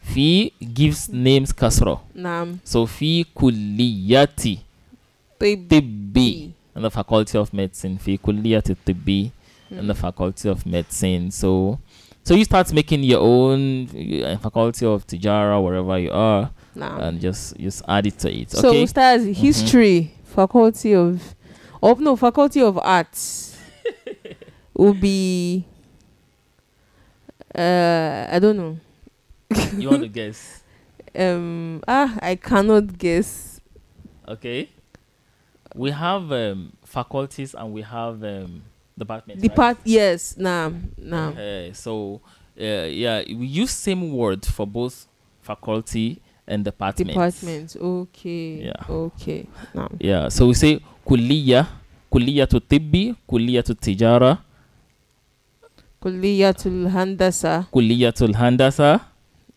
Fi 0.00 0.52
gives 0.74 1.08
names 1.08 1.52
kasra. 1.54 1.98
Naam. 2.14 2.58
So 2.64 2.86
fi 2.86 3.26
kulliyati 3.34 4.58
tibbi. 5.38 6.50
In 6.76 6.82
the 6.82 6.90
faculty 6.90 7.38
of 7.38 7.52
medicine. 7.52 7.98
Fi 7.98 8.18
kulliyati 8.18 8.74
tibbi. 8.74 9.30
And 9.70 9.88
the 9.90 9.94
hmm. 9.94 10.00
faculty 10.00 10.48
of 10.48 10.64
medicine. 10.66 11.30
So 11.30 11.78
so 12.22 12.34
you 12.34 12.44
start 12.44 12.72
making 12.72 13.02
your 13.04 13.20
own 13.20 13.84
uh, 14.24 14.38
faculty 14.38 14.86
of 14.86 15.06
Tijara, 15.06 15.62
wherever 15.62 15.98
you 15.98 16.10
are, 16.10 16.50
nah. 16.74 16.96
and 16.96 17.20
just 17.20 17.54
just 17.58 17.82
add 17.86 18.06
it 18.06 18.18
to 18.20 18.32
it. 18.32 18.50
So 18.50 18.72
we 18.72 18.86
start 18.86 19.20
mm-hmm. 19.20 19.32
history, 19.32 20.10
mm-hmm. 20.14 20.34
faculty 20.34 20.94
of, 20.94 21.34
of 21.82 22.00
no, 22.00 22.16
faculty 22.16 22.62
of 22.62 22.78
arts 22.78 23.53
will 24.74 24.94
be, 24.94 25.64
uh, 27.54 28.26
I 28.30 28.38
don't 28.38 28.56
know. 28.56 28.78
you 29.78 29.88
want 29.90 30.02
to 30.02 30.08
guess 30.20 30.62
Um, 31.16 31.80
ah, 31.86 32.16
I 32.20 32.34
cannot 32.34 32.98
guess. 32.98 33.60
okay 34.26 34.68
we 35.74 35.90
have 35.90 36.30
um, 36.32 36.72
faculties 36.84 37.54
and 37.54 37.72
we 37.72 37.82
have 37.82 38.22
um, 38.22 38.62
departments. 38.96 39.42
right? 39.42 39.50
Depart. 39.50 39.78
Yes. 39.84 40.36
Naam. 40.38 40.90
Naam. 40.98 41.32
Okay, 41.32 41.72
so 41.74 42.20
uh, 42.58 42.86
yeah, 42.88 43.22
we 43.26 43.46
use 43.46 43.72
same 43.72 44.12
word 44.12 44.46
for 44.46 44.66
both 44.66 45.06
faculty 45.42 46.22
and 46.46 46.64
department. 46.64 47.10
Department. 47.10 47.76
Okay. 47.76 48.70
Yeah. 48.70 48.84
Okay. 48.88 49.46
Naam. 49.74 49.96
Yeah, 49.98 50.28
so 50.28 50.46
we 50.46 50.54
say 50.54 50.80
kulliya, 51.06 51.66
kulliya 52.12 52.48
to 52.48 52.60
tibbi, 52.60 53.16
kulliya 53.28 53.64
to 53.64 53.74
tijara, 53.74 54.38
Kulliyatul 56.04 56.88
handasa. 56.88 57.64
kulliya 57.72 58.12
to 58.12 58.26
handasa. 58.28 59.00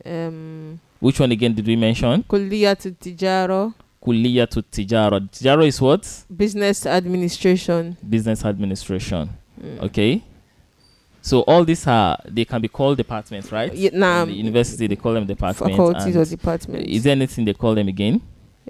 Um. 0.06 0.80
Which 1.02 1.20
one 1.20 1.32
again 1.34 1.54
did 1.54 1.68
we 1.68 1.76
mention? 1.76 2.24
Kulliyatul 2.24 2.94
tijaro. 3.00 3.74
Kulliya 4.02 4.48
to 4.50 4.62
tijara. 4.62 5.20
Tijara 5.20 5.68
is 5.68 5.82
what? 5.82 6.08
Business 6.30 6.86
administration. 6.86 7.98
Business 8.10 8.46
administration. 8.46 9.30
Mm. 9.62 9.84
Okay. 9.84 10.22
So 11.22 11.42
all 11.42 11.66
these 11.66 11.86
are 11.86 12.18
they 12.26 12.46
can 12.46 12.62
be 12.62 12.70
called 12.70 12.96
departments, 12.98 13.52
right? 13.52 13.74
Yeah, 13.74 13.90
In 13.92 14.00
nah, 14.00 14.24
the 14.26 14.32
university 14.32 14.88
they 14.88 14.96
call 14.96 15.14
them 15.16 15.26
departments. 15.26 15.76
faculties 15.78 16.16
or 16.16 16.24
departments. 16.24 16.90
Is 16.90 17.04
there 17.04 17.12
anything 17.12 17.44
they 17.44 17.54
call 17.54 17.76
them 17.76 17.90
again? 17.90 18.22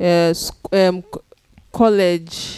uh, 0.02 0.34
sc- 0.34 0.74
um, 0.74 1.04
college. 1.72 2.58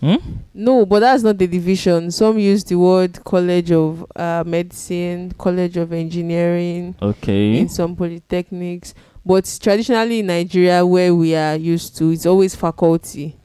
Hmm? 0.00 0.16
No, 0.52 0.84
but 0.84 1.00
that's 1.00 1.22
not 1.22 1.38
the 1.38 1.46
division. 1.46 2.10
Some 2.10 2.38
use 2.38 2.62
the 2.64 2.76
word 2.76 3.22
College 3.24 3.72
of 3.72 4.04
uh, 4.14 4.44
Medicine, 4.46 5.32
College 5.38 5.76
of 5.78 5.92
Engineering, 5.92 6.94
Okay. 7.00 7.58
in 7.58 7.68
some 7.68 7.96
polytechnics. 7.96 8.92
But 9.24 9.58
traditionally 9.60 10.20
in 10.20 10.26
Nigeria, 10.26 10.84
where 10.84 11.14
we 11.14 11.34
are 11.34 11.56
used 11.56 11.96
to, 11.96 12.10
it's 12.10 12.26
always 12.26 12.54
faculty 12.54 13.36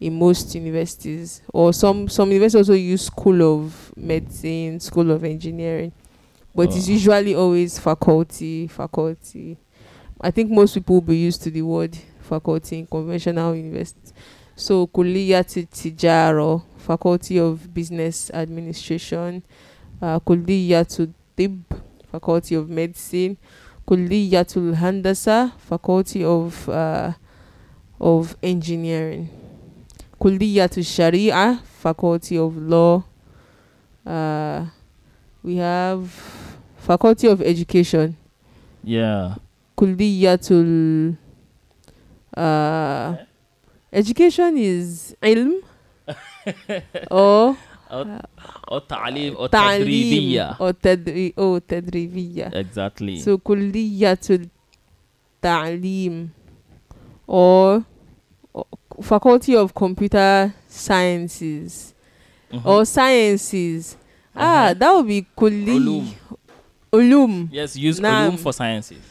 in 0.00 0.18
most 0.18 0.54
universities. 0.54 1.42
Or 1.52 1.72
some 1.72 2.08
some 2.08 2.30
universities 2.32 2.68
also 2.68 2.74
use 2.76 3.06
School 3.06 3.40
of 3.42 3.92
Medicine, 3.96 4.80
School 4.80 5.10
of 5.12 5.22
Engineering. 5.24 5.92
But 6.54 6.74
it's 6.74 6.88
Oh. 6.88 6.92
usually 6.92 7.34
always 7.36 7.78
faculty, 7.78 8.66
faculty. 8.66 9.56
I 10.20 10.30
think 10.32 10.50
most 10.50 10.74
people 10.74 10.96
will 10.96 11.00
be 11.02 11.16
used 11.16 11.42
to 11.44 11.50
the 11.50 11.62
word 11.62 11.96
faculty 12.20 12.80
in 12.80 12.86
conventional 12.86 13.54
universities. 13.54 14.12
So 14.60 14.86
Kulliyat 14.86 15.66
Tijaro, 15.72 16.62
Faculty 16.76 17.38
of 17.40 17.72
Business 17.72 18.30
Administration, 18.34 19.42
uh, 20.02 20.20
Kulliyat 20.20 21.08
Tib, 21.34 21.62
Faculty 22.12 22.56
of 22.56 22.68
Medicine, 22.68 23.38
Kulliyatul 23.88 24.74
Handasa, 24.76 25.50
Faculty 25.56 26.22
of 26.22 26.68
uh, 26.68 27.12
of 27.98 28.36
Engineering, 28.42 29.30
Kulliyatul 30.20 30.84
Sharia, 30.84 31.58
Faculty 31.64 32.36
of 32.36 32.54
Law. 32.58 33.02
Uh, 34.04 34.66
we 35.42 35.56
have 35.56 36.06
Faculty 36.76 37.28
of 37.28 37.40
Education, 37.40 38.14
Yeah. 38.84 39.36
Kulliyatul. 39.78 41.16
Uh, 42.36 43.16
education 43.93 44.57
is 44.57 45.15
ilm 45.23 45.61
or 47.11 47.55
Or 48.67 48.81
ta'lim 48.81 49.35
or 49.37 49.47
تعليم 49.47 49.85
tadribiyya. 49.85 50.57
or 50.59 50.71
تدري 50.73 51.33
أو 51.37 51.57
تدريبية. 51.57 52.51
Exactly. 52.53 53.19
So 53.21 53.37
كلية 53.37 54.19
التعليم 55.43 56.29
or, 57.27 57.81
or 58.53 58.65
Faculty 59.01 59.55
of 59.55 59.73
Computer 59.73 60.53
Sciences 60.69 61.93
Mhm. 62.51 62.65
or 62.65 62.85
Sciences. 62.85 63.97
Ah, 64.35 64.41
Uh-huh. 64.41 64.73
that 64.79 64.91
would 64.95 65.07
be 65.07 65.25
كلي 65.35 65.79
Ulum. 65.79 66.05
علوم. 66.93 67.49
Yes, 67.51 67.75
use 67.75 67.99
Naam. 67.99 68.31
ulum 68.31 68.37
for 68.39 68.53
sciences. 68.53 69.08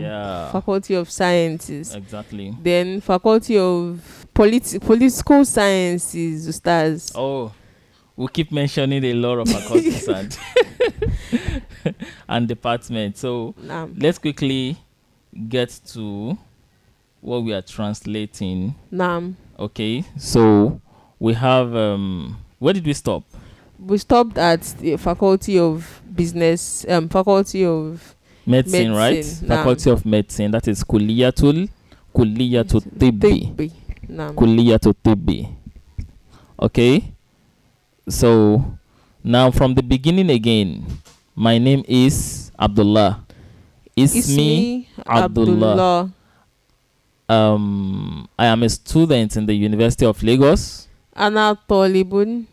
yeah. 0.00 0.50
Faculty 0.52 0.94
of 0.94 1.10
Sciences. 1.10 1.94
Exactly. 1.94 2.54
Then 2.62 3.00
Faculty 3.00 3.58
of 3.58 4.26
Political 4.34 5.44
Sciences, 5.44 6.54
stars 6.56 7.12
Oh, 7.14 7.52
we 8.16 8.28
keep 8.28 8.52
mentioning 8.52 9.04
a 9.04 9.14
lot 9.14 9.38
of 9.38 9.48
faculties 9.48 10.08
and, 10.08 10.38
and 12.28 12.48
departments. 12.48 13.20
So 13.20 13.54
let's 13.96 14.18
quickly 14.18 14.76
get 15.48 15.80
to 15.92 16.36
what 17.20 17.42
we 17.44 17.52
are 17.54 17.62
translating. 17.62 18.74
Nam. 18.90 19.36
Okay, 19.58 20.04
so 20.18 20.80
we 21.18 21.34
have. 21.34 21.74
Um, 21.74 22.38
where 22.58 22.74
did 22.74 22.86
we 22.86 22.92
stop? 22.94 23.24
we 23.86 23.98
stopped 23.98 24.38
at 24.38 24.62
the 24.80 24.96
Faculty 24.96 25.58
of 25.58 26.02
Business, 26.14 26.84
um, 26.88 27.08
Faculty 27.08 27.64
of 27.64 28.14
Medicine, 28.46 28.92
medicine 28.92 28.94
right? 28.94 29.48
Nah. 29.48 29.56
Faculty 29.56 29.90
of 29.90 30.06
Medicine. 30.06 30.50
That 30.50 30.68
is 30.68 30.84
Kuliyatul 30.84 31.68
Kuliyatul 32.14 32.82
Tibbi. 32.98 33.54
Tibbi. 33.56 33.72
Nah. 34.08 34.32
Kuliyatul 34.32 34.94
Tibbi. 35.02 35.48
Okay. 36.60 37.12
So 38.08 38.64
now 39.24 39.50
from 39.50 39.74
the 39.74 39.82
beginning 39.82 40.30
again, 40.30 40.84
my 41.34 41.58
name 41.58 41.84
is 41.88 42.50
Abdullah. 42.58 43.24
Ismi, 43.96 44.36
me, 44.36 44.88
Abdullah. 45.06 45.72
Abdullah. 45.72 46.12
Um, 47.28 48.28
I 48.38 48.46
am 48.46 48.62
a 48.62 48.68
student 48.68 49.36
in 49.36 49.46
the 49.46 49.54
University 49.54 50.04
of 50.04 50.22
Lagos. 50.22 50.88
Ana 51.14 51.56
Tolibun 51.68 52.46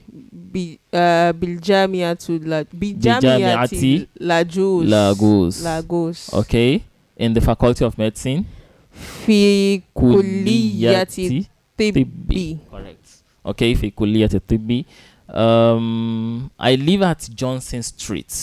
bi 0.53 0.79
eh, 0.91 0.99
uh, 0.99 1.39
biljamiatu 1.39 2.39
la, 2.45 2.63
biljamiati 2.73 4.07
Lagos. 4.19 4.85
Lagos. 4.87 5.61
Lagos. 5.63 6.33
Okay. 6.33 6.79
In 7.17 7.33
the 7.33 7.41
Faculty 7.41 7.83
of 7.85 7.97
Medicine. 7.97 8.45
Fi 9.25 9.81
kuliyati 9.93 11.45
tibbi. 11.77 12.57
Correct. 12.71 13.05
Okay. 13.43 13.75
Fi 13.75 13.91
kuliyati 13.91 14.39
tibbi. 14.39 14.85
Um, 15.33 16.49
I 16.59 16.75
live 16.75 17.03
at 17.05 17.29
Johnson 17.35 17.83
Street. 17.83 18.33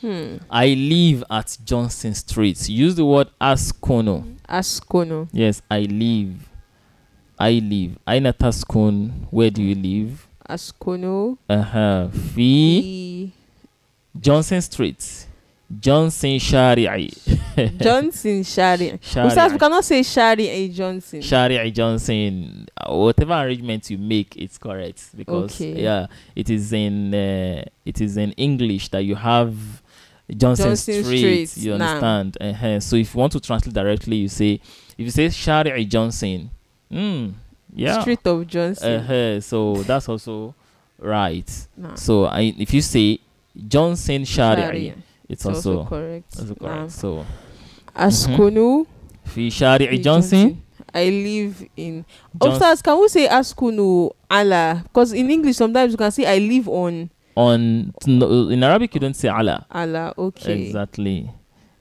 Hmm. 0.00 0.36
I 0.50 0.74
live 0.74 1.24
at 1.30 1.56
Johnson 1.64 2.14
Street. 2.14 2.68
Use 2.68 2.94
the 2.94 3.04
word 3.04 3.28
Ascono. 3.40 4.24
Ascono. 4.48 5.28
Yes, 5.32 5.62
I 5.70 5.82
live. 5.82 6.34
I 7.38 7.52
live. 7.60 7.96
Ainataskun, 8.06 9.10
where 9.30 9.50
do 9.50 9.62
you 9.62 9.74
live? 9.74 10.26
Ascono. 10.48 11.38
-huh. 11.48 12.10
Fi. 12.34 13.30
Johnson 14.20 14.60
Street. 14.60 15.26
Johnson 15.80 16.38
Shari'i. 16.38 17.10
Johnson 17.80 18.42
Shari'i. 18.44 18.98
Shari'i. 19.02 19.26
Ustaz, 19.26 19.52
we 19.52 19.58
cannot 19.58 19.84
say 19.84 20.00
Shari'i 20.00 20.72
Johnson. 20.72 21.20
Shari'i 21.20 21.72
Johnson. 21.72 22.66
Whatever 22.86 23.34
arrangement 23.34 23.90
you 23.90 23.98
make, 23.98 24.36
it's 24.36 24.58
correct 24.58 25.16
because 25.16 25.54
okay. 25.60 25.82
yeah, 25.82 26.06
it 26.36 26.50
is 26.50 26.72
in 26.72 27.14
uh, 27.14 27.64
it 27.84 28.00
is 28.00 28.16
in 28.16 28.32
English 28.32 28.88
that 28.90 29.04
you 29.04 29.14
have 29.16 29.54
Johnson, 30.36 30.66
Johnson 30.66 31.04
Street, 31.04 31.46
Street. 31.48 31.64
You 31.64 31.72
understand? 31.74 32.36
Uh-huh. 32.40 32.80
So 32.80 32.96
if 32.96 33.14
you 33.14 33.20
want 33.20 33.32
to 33.32 33.40
translate 33.40 33.74
directly, 33.74 34.16
you 34.16 34.28
say 34.28 34.60
if 34.98 35.04
you 35.06 35.10
say 35.10 35.26
Shari'i 35.26 35.88
Johnson, 35.88 36.50
Hmm 36.90 37.30
yeah. 37.74 38.00
Street 38.00 38.26
of 38.26 38.46
Johnson. 38.46 39.00
Uh-huh. 39.00 39.40
So 39.40 39.82
that's 39.82 40.08
also 40.08 40.54
right. 40.98 41.68
Nah. 41.76 41.94
So 41.94 42.24
I, 42.26 42.54
if 42.58 42.72
you 42.72 42.82
say 42.82 43.18
Johnson 43.68 44.22
Shari'i, 44.22 44.88
it's, 44.88 44.96
it's 45.28 45.46
also, 45.46 45.78
also, 45.78 45.88
correct. 45.88 46.38
Also 46.38 46.54
correct. 46.54 46.80
Nah. 46.80 46.88
So 46.88 47.26
Askunu 47.94 48.86
mm-hmm. 48.86 49.30
fi 49.30 49.48
Shari'i 49.48 50.02
Johnson. 50.02 50.48
Johnson. 50.48 50.60
I 50.96 51.08
live 51.08 51.64
in. 51.76 52.04
John- 52.40 52.52
Upstairs, 52.52 52.82
can 52.82 53.00
we 53.00 53.08
say 53.08 53.26
Askunu 53.26 54.12
Allah? 54.30 54.82
Because 54.84 55.12
in 55.12 55.28
English, 55.30 55.56
sometimes 55.56 55.92
you 55.92 55.98
can 55.98 56.10
say 56.12 56.24
I 56.26 56.38
live 56.38 56.68
on. 56.68 57.10
On 57.36 57.92
in 58.06 58.62
Arabic, 58.62 58.94
you 58.94 59.00
don't 59.00 59.16
say 59.16 59.26
Allah. 59.26 59.66
Allah, 59.68 60.14
okay. 60.16 60.66
Exactly, 60.66 61.28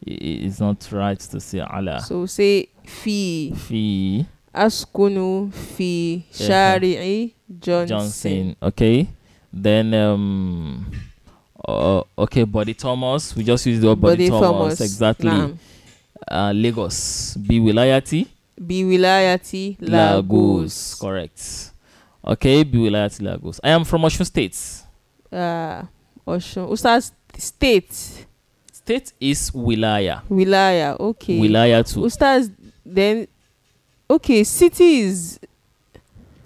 it's 0.01 0.59
not 0.59 0.89
right 0.91 1.19
to 1.19 1.39
say 1.39 1.59
Allah. 1.59 1.99
So 1.99 2.25
say 2.25 2.69
fi. 2.83 3.53
Fi. 3.55 4.25
Askunu 4.53 5.51
fi 5.51 6.23
Shari'i 6.31 7.33
Johnson. 7.59 7.87
Johnson. 7.87 8.55
Okay. 8.61 9.07
Then 9.51 9.93
um 9.93 10.85
uh, 11.67 12.03
okay, 12.17 12.43
Body 12.43 12.73
Thomas. 12.73 13.35
We 13.35 13.43
just 13.43 13.65
use 13.65 13.79
the 13.79 13.87
word 13.87 14.01
Body, 14.01 14.29
Thomas. 14.29 14.81
Exactly. 14.81 15.29
Naam. 15.29 15.57
Uh, 16.29 16.51
Lagos. 16.53 17.35
Bi 17.37 17.59
wilayati 17.59 18.27
Bi 18.57 18.83
wilayati 18.83 19.77
Lagos. 19.79 20.95
Correct. 20.99 21.71
Okay, 22.25 22.63
Bi 22.63 22.77
wilayati 22.77 23.21
Lagos. 23.23 23.59
I 23.63 23.69
am 23.69 23.83
from 23.83 24.01
Osun 24.03 24.25
State. 24.25 24.57
Uh, 25.31 25.83
Oshun. 26.27 26.69
Ustaz 26.69 27.11
state 27.37 28.25
State 28.71 29.13
is 29.19 29.51
wilaya. 29.51 30.21
wilaya. 30.29 30.95
Okay. 30.99 31.39
Wilaya 31.39 31.83
too. 31.83 32.01
Ustaz 32.01 32.51
then 32.85 33.27
Okay, 34.13 34.43
city 34.43 34.99
is 34.99 35.39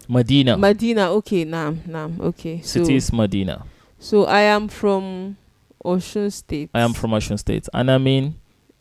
Medina. 0.08 0.58
Medina. 0.58 1.12
Okay, 1.20 1.44
Nam, 1.44 1.82
Nam. 1.86 2.16
Okay. 2.22 2.62
So, 2.62 2.80
City 2.80 2.96
is 2.96 3.12
Medina. 3.12 3.66
so 4.00 4.24
I 4.26 4.40
am 4.56 4.70
from 4.70 5.36
Oshun 5.84 6.32
State. 6.32 6.70
I 6.74 6.80
am 6.80 6.94
from 6.94 7.12
Osun 7.12 7.38
State. 7.38 7.68
And 7.74 7.92
I 7.92 7.98
mean 7.98 8.36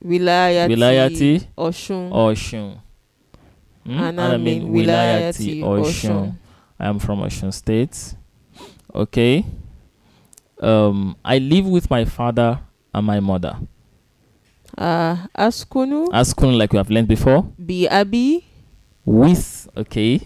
Wilayati. 0.05 0.71
Wilayati 0.71 1.47
Oshun. 1.59 2.11
Oshun. 2.13 2.79
Hmm? 3.85 3.99
And 3.99 4.21
I 4.21 4.37
mean 4.37 4.69
Wilayati. 4.71 5.63
Oshun. 5.63 6.37
I 6.79 6.87
am 6.87 7.01
from 7.01 7.19
Osun 7.23 7.53
State. 7.53 8.15
Okay. 8.95 9.45
Um, 10.61 11.17
I 11.25 11.39
live 11.39 11.67
with 11.67 11.91
my 11.91 12.05
father 12.05 12.61
and 12.95 13.05
my 13.05 13.19
mother. 13.19 13.59
Uh, 14.79 15.17
Askunu. 15.37 16.07
Askun, 16.11 16.57
like 16.57 16.73
we 16.73 16.77
have 16.77 16.89
learned 16.89 17.09
before. 17.09 17.43
Bi 17.59 17.89
Abi. 17.91 18.45
With, 19.07 19.69
okay. 19.77 20.21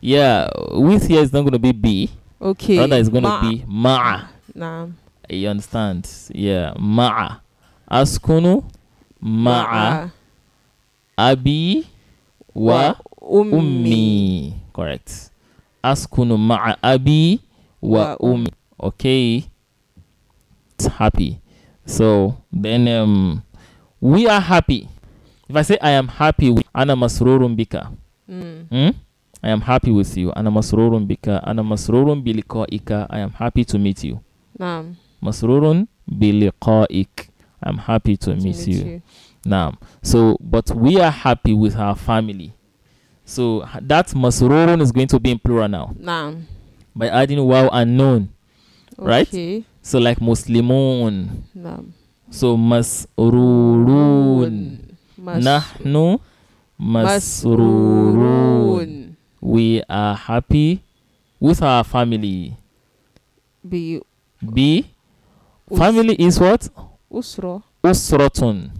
Yeah, 0.00 0.48
with 0.72 1.06
here 1.08 1.20
is 1.20 1.32
not 1.32 1.40
going 1.42 1.52
to 1.52 1.58
be 1.58 1.72
B. 1.72 2.10
Okay. 2.40 2.78
Rather, 2.78 2.96
it's 2.96 3.08
going 3.10 3.24
to 3.24 3.28
Ma- 3.28 3.40
be 3.50 3.64
Ma'a. 3.68 4.28
nah. 4.54 4.86
You 5.28 5.48
understand? 5.48 6.08
Yeah, 6.32 6.72
Ma'a. 6.78 7.40
Askunu, 7.90 8.64
Ma'a. 9.22 10.10
Abi, 11.18 11.86
wa, 12.54 12.94
Ummi. 13.20 13.52
ummi. 13.52 14.54
Correct. 14.72 15.30
Askunu 15.84 16.38
ma'a 16.38 16.76
abi 16.82 17.40
wa 17.82 18.16
um- 18.20 18.44
ummi. 18.46 18.48
Okay. 18.80 19.44
It's 20.74 20.86
happy. 20.86 21.40
So 21.84 22.36
then 22.52 22.88
um 22.88 23.42
we 24.00 24.26
are 24.26 24.40
happy. 24.40 24.88
If 25.48 25.56
I 25.56 25.62
say 25.62 25.78
I 25.82 25.90
am 25.90 26.08
happy 26.08 26.48
with 26.50 26.64
ana 26.74 26.96
masrurun 26.96 27.54
bika. 27.56 27.92
Mm. 28.30 28.68
Hmm? 28.68 28.90
I 29.42 29.48
am 29.50 29.60
happy 29.62 29.90
with 29.90 30.16
you. 30.16 30.32
Ana 30.36 30.50
masrurun 30.50 31.06
bika. 31.06 31.40
Ana 31.46 31.62
masrurun 31.64 32.22
biliqa'ika. 32.22 33.06
I 33.10 33.20
am 33.20 33.30
happy 33.30 33.64
to 33.64 33.78
meet 33.78 34.04
you. 34.04 34.20
Nam. 34.58 34.96
Masrurun 35.22 35.86
biliqa'ik. 36.10 37.28
I'm 37.62 37.76
happy 37.78 38.16
to, 38.16 38.34
To 38.34 38.40
meet, 38.40 38.66
you. 38.66 39.02
Now, 39.44 39.74
so 40.02 40.36
but 40.40 40.70
we 40.70 40.98
are 41.00 41.10
happy 41.10 41.52
with 41.54 41.76
our 41.76 41.94
family. 41.94 42.52
So 43.24 43.64
that 43.82 44.08
masrurun 44.08 44.80
is 44.80 44.92
going 44.92 45.08
to 45.08 45.20
be 45.20 45.30
in 45.32 45.38
plural 45.38 45.68
now 45.68 45.94
Nam. 45.98 46.46
by 46.96 47.08
adding 47.08 47.44
wow 47.46 47.68
and. 47.68 48.28
Right? 48.98 49.28
Okay. 49.28 49.64
So 49.82 49.98
like 49.98 50.18
muslimun. 50.20 51.42
Nam. 51.54 51.92
So 52.30 52.56
masrurun. 52.56 53.06
Mas- 55.18 55.44
Nahnu 55.44 56.18
masrurun. 56.80 58.16
Masrurun. 58.16 59.14
We 59.42 59.82
are 59.88 60.14
happy 60.16 60.80
with 61.40 61.62
our 61.62 61.84
family. 61.84 62.56
Bi 63.62 64.00
B. 64.42 64.84
us- 65.70 65.78
Family 65.78 66.14
is 66.18 66.40
what? 66.40 66.68
Usro. 67.12 67.62
Usratun. 67.84 68.70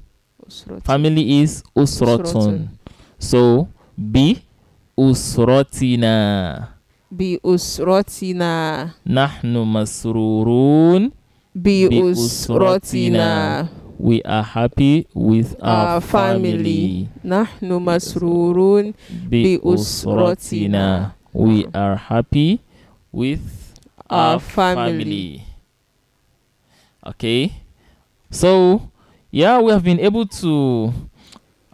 Usro. 0.47 0.81
Family 0.83 1.41
is 1.43 1.63
usratun. 1.77 2.25
Usratun. 2.25 2.69
So 3.19 3.69
B. 3.97 4.43
Usratina. 4.99 6.69
Bi 7.11 7.39
usrotina. 7.43 8.95
Nahnu 9.07 9.65
masrurun. 9.67 11.11
Bi 11.55 11.89
Bi 11.89 12.01
usrotina. 12.03 13.69
We 14.01 14.23
are 14.23 14.43
happy 14.43 15.07
with 15.13 15.57
our, 15.61 15.87
Our 15.97 16.01
family. 16.01 17.09
Nahnu 17.23 17.77
masrurun. 17.85 18.95
Bi 19.29 19.43
bi 19.43 19.59
usratina. 19.63 21.13
We 21.35 21.67
are 21.75 21.97
happy 21.97 22.61
with 23.13 23.75
our, 24.09 24.35
Our 24.35 24.41
family. 24.41 25.05
family. 25.05 25.45
Okay. 27.09 27.53
So, 28.31 28.89
yeah, 29.31 29.61
we 29.61 29.71
have 29.71 29.85
been 29.85 30.01
able 30.01 30.25
to 30.27 30.95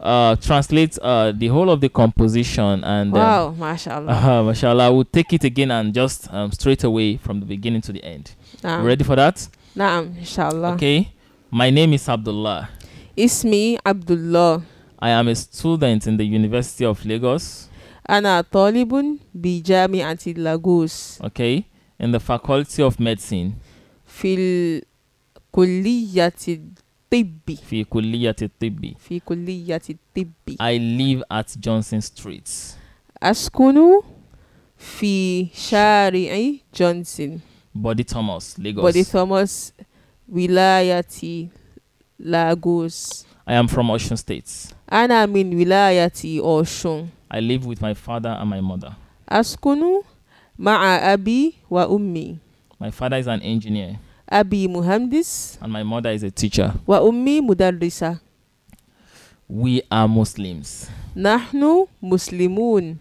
uh, 0.00 0.34
translate 0.36 0.98
uh, 0.98 1.30
the 1.30 1.46
whole 1.46 1.70
of 1.70 1.80
the 1.80 1.88
composition 1.88 2.82
and 2.82 3.14
um, 3.14 3.20
Wow, 3.20 3.50
mashallah. 3.56 4.12
uh, 4.12 4.42
mashallah, 4.42 4.92
we'll 4.92 5.04
take 5.04 5.32
it 5.32 5.44
again 5.44 5.70
and 5.70 5.94
just 5.94 6.32
um, 6.34 6.50
straight 6.50 6.82
away 6.82 7.18
from 7.18 7.38
the 7.38 7.46
beginning 7.46 7.82
to 7.82 7.92
the 7.92 8.02
end. 8.04 8.34
Naam. 8.62 8.84
Ready 8.84 9.04
for 9.04 9.14
that? 9.14 9.46
Naam, 9.76 10.18
inshallah. 10.18 10.74
Okay. 10.74 11.12
My 11.56 11.70
name 11.70 11.94
is 11.94 12.06
Abdullah. 12.06 12.68
It's 13.16 13.42
me, 13.42 13.78
Abdullah. 13.82 14.62
I 14.98 15.08
am 15.08 15.26
a 15.28 15.34
student 15.34 16.06
in 16.06 16.18
the 16.18 16.22
University 16.26 16.84
of 16.84 17.02
Lagos. 17.06 17.70
Anna 18.04 18.44
Tolibun, 18.44 19.18
Bijami 19.34 20.02
Anti 20.04 20.34
Lagos. 20.34 21.18
Okay, 21.24 21.64
in 21.98 22.12
the 22.12 22.20
Faculty 22.20 22.82
of 22.82 23.00
Medicine. 23.00 23.58
Fil 24.04 24.82
Kuliyati 25.50 26.60
Tibbi. 27.10 27.58
Fil 27.58 27.86
Kuliyati 27.86 28.50
Tibbi. 28.60 28.94
Fil 28.98 29.20
Kuliyati 29.20 29.96
Tibbi. 30.14 30.56
I 30.60 30.76
live 30.76 31.24
at 31.30 31.56
Johnson 31.58 32.02
Street. 32.02 32.52
Askunu 33.22 34.04
Fi 34.76 35.50
Shari 35.54 36.64
Johnson. 36.70 37.40
Bode 37.74 38.04
Thomas, 38.04 38.58
Lagos. 38.58 38.82
Bode 38.82 39.04
Thomas, 39.06 39.72
wilayati 40.32 41.48
Lagos. 42.18 43.24
I 43.46 43.54
am 43.54 43.68
from 43.68 43.90
Ocean 43.90 44.16
State. 44.16 44.72
Ana 44.88 45.26
min 45.26 45.50
wilayati 45.54 46.40
Oshun. 46.40 47.08
I 47.30 47.40
live 47.40 47.66
with 47.66 47.80
my 47.80 47.94
father 47.94 48.30
and 48.30 48.48
my 48.50 48.60
mother. 48.60 48.96
Askunu 49.30 50.02
ma'a 50.58 51.12
abi 51.12 51.56
wa 51.70 51.86
ummi. 51.86 52.38
My 52.78 52.90
father 52.90 53.16
is 53.16 53.26
an 53.26 53.40
engineer 53.42 53.98
Abi 54.28 54.66
muhandis 54.68 55.56
and 55.62 55.72
my 55.72 55.82
mother 55.82 56.10
is 56.10 56.22
a 56.22 56.30
teacher. 56.30 56.74
wa 56.86 57.00
ummi 57.00 57.40
mudarrisa. 57.40 58.20
We 59.48 59.82
are 59.90 60.08
Muslims 60.08 60.90
Nahnu 61.14 61.88
muslimun 62.02 62.96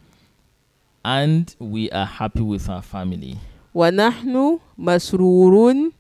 and 1.04 1.56
we 1.60 1.90
are 1.92 2.06
happy 2.06 2.42
with 2.42 2.70
our 2.70 2.82
family. 2.82 3.38
wa 3.74 3.90
nahnu 3.90 4.60
masrurun 4.80 5.92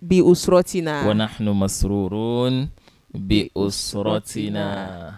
bi 0.00 0.20
usratina. 0.22 1.06
ونحن 1.08 1.48
مسرورون 1.48 2.68
بأسرتنا 3.14 5.12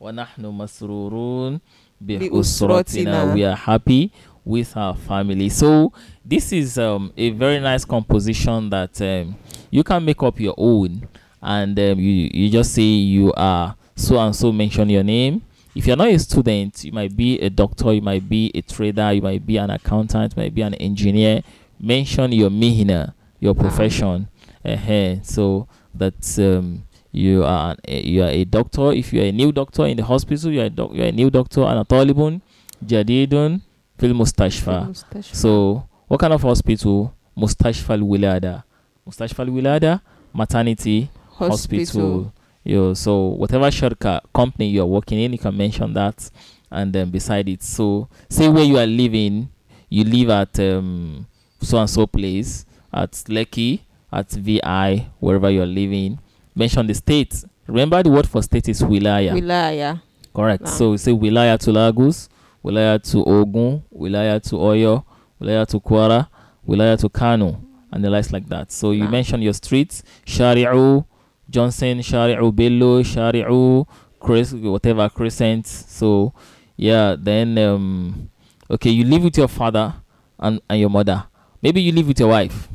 ونحن 0.00 0.46
مسرورون 0.46 1.60
بأسرتنا 2.00 3.34
we 3.34 3.44
are 3.44 3.56
happy 3.56 4.10
with 4.44 4.76
our 4.76 4.94
family 4.96 5.48
so 5.48 5.92
this 6.24 6.52
is 6.52 6.78
um, 6.78 7.12
a 7.16 7.30
very 7.30 7.60
nice 7.60 7.84
composition 7.84 8.70
that 8.70 9.00
um, 9.02 9.36
you 9.70 9.82
can 9.84 10.04
make 10.04 10.22
up 10.22 10.40
your 10.40 10.54
own 10.56 11.06
and 11.42 11.78
um, 11.78 11.98
you, 11.98 12.30
you 12.32 12.50
just 12.50 12.72
say 12.74 12.82
you 12.82 13.32
are 13.36 13.76
so 13.94 14.18
and 14.18 14.34
so 14.34 14.50
mention 14.50 14.88
your 14.88 15.04
name 15.04 15.42
if 15.74 15.86
you're 15.86 15.96
not 15.96 16.08
a 16.08 16.18
student 16.18 16.84
you 16.84 16.92
might 16.92 17.14
be 17.16 17.38
a 17.40 17.50
doctor 17.50 17.92
you 17.92 18.00
might 18.02 18.28
be 18.28 18.50
a 18.54 18.62
trader 18.62 19.12
you 19.12 19.22
might 19.22 19.46
be 19.46 19.56
an 19.58 19.70
accountant 19.70 20.34
you 20.36 20.42
might 20.42 20.54
be 20.54 20.62
an 20.62 20.74
engineer 20.74 21.42
mention 21.78 22.32
your 22.32 22.50
mihina 22.50 23.12
your 23.45 23.55
profession. 23.55 24.27
Uh 24.65 25.21
so 25.23 25.67
that 25.93 26.17
um, 26.39 26.83
you 27.11 27.43
are 27.43 27.75
a, 27.87 28.01
you 28.01 28.23
are 28.23 28.29
a 28.29 28.43
doctor. 28.45 28.91
If 28.91 29.13
you 29.13 29.21
are 29.21 29.25
a 29.25 29.31
new 29.31 29.51
doctor 29.51 29.85
in 29.85 29.97
the 29.97 30.03
hospital 30.03 30.51
you 30.51 30.61
are 30.61 30.65
a, 30.65 30.69
doc- 30.69 30.93
you 30.93 31.03
are 31.03 31.07
a 31.07 31.11
new 31.11 31.29
doctor 31.29 31.61
and 31.61 31.79
a 31.79 31.85
talibun 31.85 32.41
jadidun 32.85 33.61
fil 33.97 34.13
mustashfa 34.13 34.87
so 35.35 35.83
what 36.07 36.19
kind 36.19 36.33
of 36.33 36.41
hospital? 36.41 37.13
Mustashfa 37.37 37.95
wilada 38.01 38.63
mustashfa 39.07 39.43
wilada 39.45 39.99
maternity 40.33 41.09
hospital. 41.37 42.31
Yo, 42.63 42.93
so 42.95 43.27
whatever 43.37 43.69
shortcut 43.71 44.23
company 44.33 44.69
you 44.69 44.81
are 44.81 44.87
working 44.87 45.19
in, 45.19 45.31
you 45.33 45.37
can 45.37 45.55
mention 45.55 45.93
that, 45.93 46.31
and 46.71 46.91
then 46.93 47.11
beside 47.11 47.47
it. 47.49 47.61
So 47.61 48.07
say 48.29 48.47
where 48.49 48.63
you 48.63 48.77
are 48.79 48.87
living, 48.87 49.49
you 49.89 50.03
live 50.03 50.29
at 50.31 50.59
um, 50.59 51.27
so 51.61 51.77
and 51.77 51.89
so 51.89 52.07
place 52.07 52.65
at 52.95 53.11
Lekki, 53.27 53.81
at 54.11 54.31
VI, 54.31 55.07
wherever 55.19 55.49
you 55.49 55.61
are 55.61 55.65
living. 55.67 56.17
Mention 56.55 56.87
the 56.87 56.93
state. 56.93 57.43
Remember 57.67 58.01
the 58.01 58.09
word 58.09 58.27
for 58.27 58.41
state 58.41 58.69
is 58.69 58.81
wilaya. 58.81 59.33
Wilaya. 59.33 60.01
Correct. 60.33 60.63
Nah. 60.63 60.69
So 60.69 60.91
we 60.91 60.97
say 60.97 61.11
wilaya 61.11 61.59
to 61.59 61.71
Lagos, 61.71 62.29
wilaya 62.63 63.01
to 63.11 63.23
Ogun, 63.25 63.83
wilaya 63.93 64.41
to 64.49 64.55
Oyo, 64.55 65.03
wilaya 65.41 65.67
to 65.67 65.79
Kwara, 65.79 66.29
wilaya 66.67 66.97
to 66.99 67.09
Kano, 67.09 67.61
and 67.91 68.03
the 68.03 68.09
likes 68.09 68.31
like 68.31 68.47
that. 68.47 68.71
So 68.71 68.91
you 68.91 69.07
mention 69.09 69.41
your 69.41 69.53
streets, 69.53 70.01
Shari'u, 70.25 71.05
Johnson, 71.49 71.99
Shari'u 71.99 72.55
Bello, 72.55 73.03
Shari'u, 73.03 73.85
Chris, 74.19 74.53
whatever 74.53 75.09
crescent. 75.09 75.67
So 75.67 76.33
yeah, 76.77 77.15
then 77.17 77.57
um, 77.57 78.29
okay, 78.71 78.89
you 78.89 79.03
live 79.03 79.23
with 79.23 79.37
your 79.37 79.47
father 79.49 79.93
and, 80.39 80.61
and 80.69 80.79
your 80.79 80.89
mother. 80.89 81.25
Maybe 81.61 81.81
you 81.81 81.91
live 81.91 82.07
with 82.07 82.19
your 82.19 82.29
wife. 82.29 82.67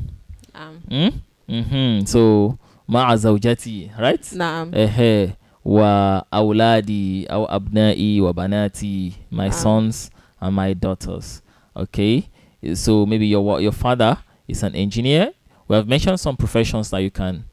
Um, 0.55 0.81
Hmm? 0.89 1.09
Mm-hmm. 1.49 2.05
So 2.05 2.57
ma'a 2.87 3.15
zawjati, 3.17 3.91
right? 3.99 4.21
Naam. 4.35 4.73
uh, 4.75 5.33
wa 5.63 6.23
awladi 6.33 7.27
aw 7.29 7.45
abna'i 7.47 8.19
wa 8.21 8.33
banati 8.33 9.13
my 9.29 9.47
Ah. 9.47 9.51
sons 9.51 10.09
and 10.41 10.55
my 10.55 10.73
daughters 10.73 11.43
okay 11.77 12.25
so 12.73 13.05
maybe 13.05 13.27
your 13.27 13.61
your 13.61 13.71
father 13.71 14.17
is 14.47 14.63
an 14.63 14.73
engineer 14.75 15.29
we 15.67 15.75
have 15.75 15.87
mentioned 15.87 16.19
some 16.19 16.35
professions 16.35 16.89
that 16.89 17.01
you 17.03 17.11
can 17.11 17.43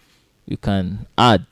you 0.46 0.56
can 0.56 1.04
add 1.18 1.44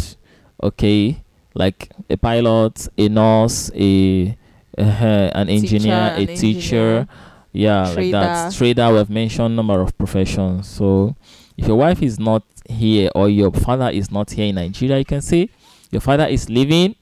okay 0.63 1.21
like 1.55 1.91
a 2.09 2.17
pilot 2.17 2.89
a 2.97 3.09
nurse 3.11 3.71
a 3.75 4.35
uh, 4.79 5.29
an 5.37 5.51
engineer 5.51 6.17
Teacher, 6.17 6.17
a 6.17 6.21
an 6.21 6.27
teacher 6.41 6.77
engineer, 6.97 7.09
yeah 7.53 7.83
like 7.93 8.11
that 8.13 8.53
trader. 8.57 8.57
trader 8.57 8.93
we 8.93 8.97
have 8.99 9.11
mentioned 9.11 9.55
number 9.55 9.79
of 9.83 9.93
professions 9.99 10.67
so 10.69 11.15
if 11.57 11.67
your 11.67 11.77
wife 11.79 12.03
is 12.03 12.19
not 12.19 12.43
here 12.69 13.11
or 13.15 13.29
your 13.29 13.53
father 13.53 13.89
is 13.91 14.11
not 14.11 14.31
here 14.31 14.47
in 14.47 14.55
nigeria 14.57 14.99
you 14.99 15.05
can 15.05 15.21
say 15.23 15.49
your 15.91 16.01
father 16.01 16.27
is 16.27 16.49
living 16.51 16.95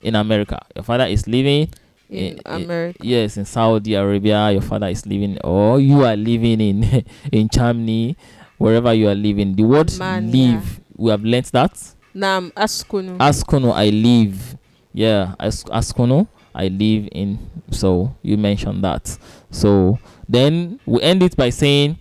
in 0.00 0.14
america. 0.14 0.58
Your 0.76 0.84
father 0.84 1.04
is 1.06 1.26
living 1.26 1.68
in 2.08 2.38
i- 2.46 2.50
i- 2.50 2.60
eh, 2.60 2.64
America. 2.64 2.98
yes 3.02 3.36
in 3.36 3.44
saudi 3.44 3.94
arabia. 3.94 4.50
Your 4.52 4.62
father 4.62 4.86
is 4.88 5.04
living 5.06 5.38
or 5.42 5.80
you 5.80 6.04
are 6.04 6.16
living 6.16 6.60
in 6.60 7.04
in 7.32 7.48
germany. 7.48 8.16
Wherever 8.58 8.92
you 8.94 9.08
are 9.08 9.14
living 9.14 9.54
the 9.56 9.64
word 9.64 9.92
Man, 9.98 10.30
live. 10.32 10.80
We 10.96 11.10
have 11.10 11.24
learnt 11.24 11.50
that. 11.52 11.72
Nam 12.14 12.52
askunu. 12.56 13.16
askono 13.18 13.72
i 13.74 13.90
live. 13.90 14.56
Yeah 14.94 15.34
As- 15.38 15.64
askono 15.64 16.26
i 16.54 16.68
live 16.68 17.08
in 17.12 17.38
so 17.70 18.14
you 18.22 18.36
mentioned 18.38 18.82
that. 18.84 19.18
So 19.50 19.98
then 20.28 20.78
we 20.86 21.02
end 21.02 21.22
it 21.24 21.36
by 21.36 21.50
saying 21.50 21.96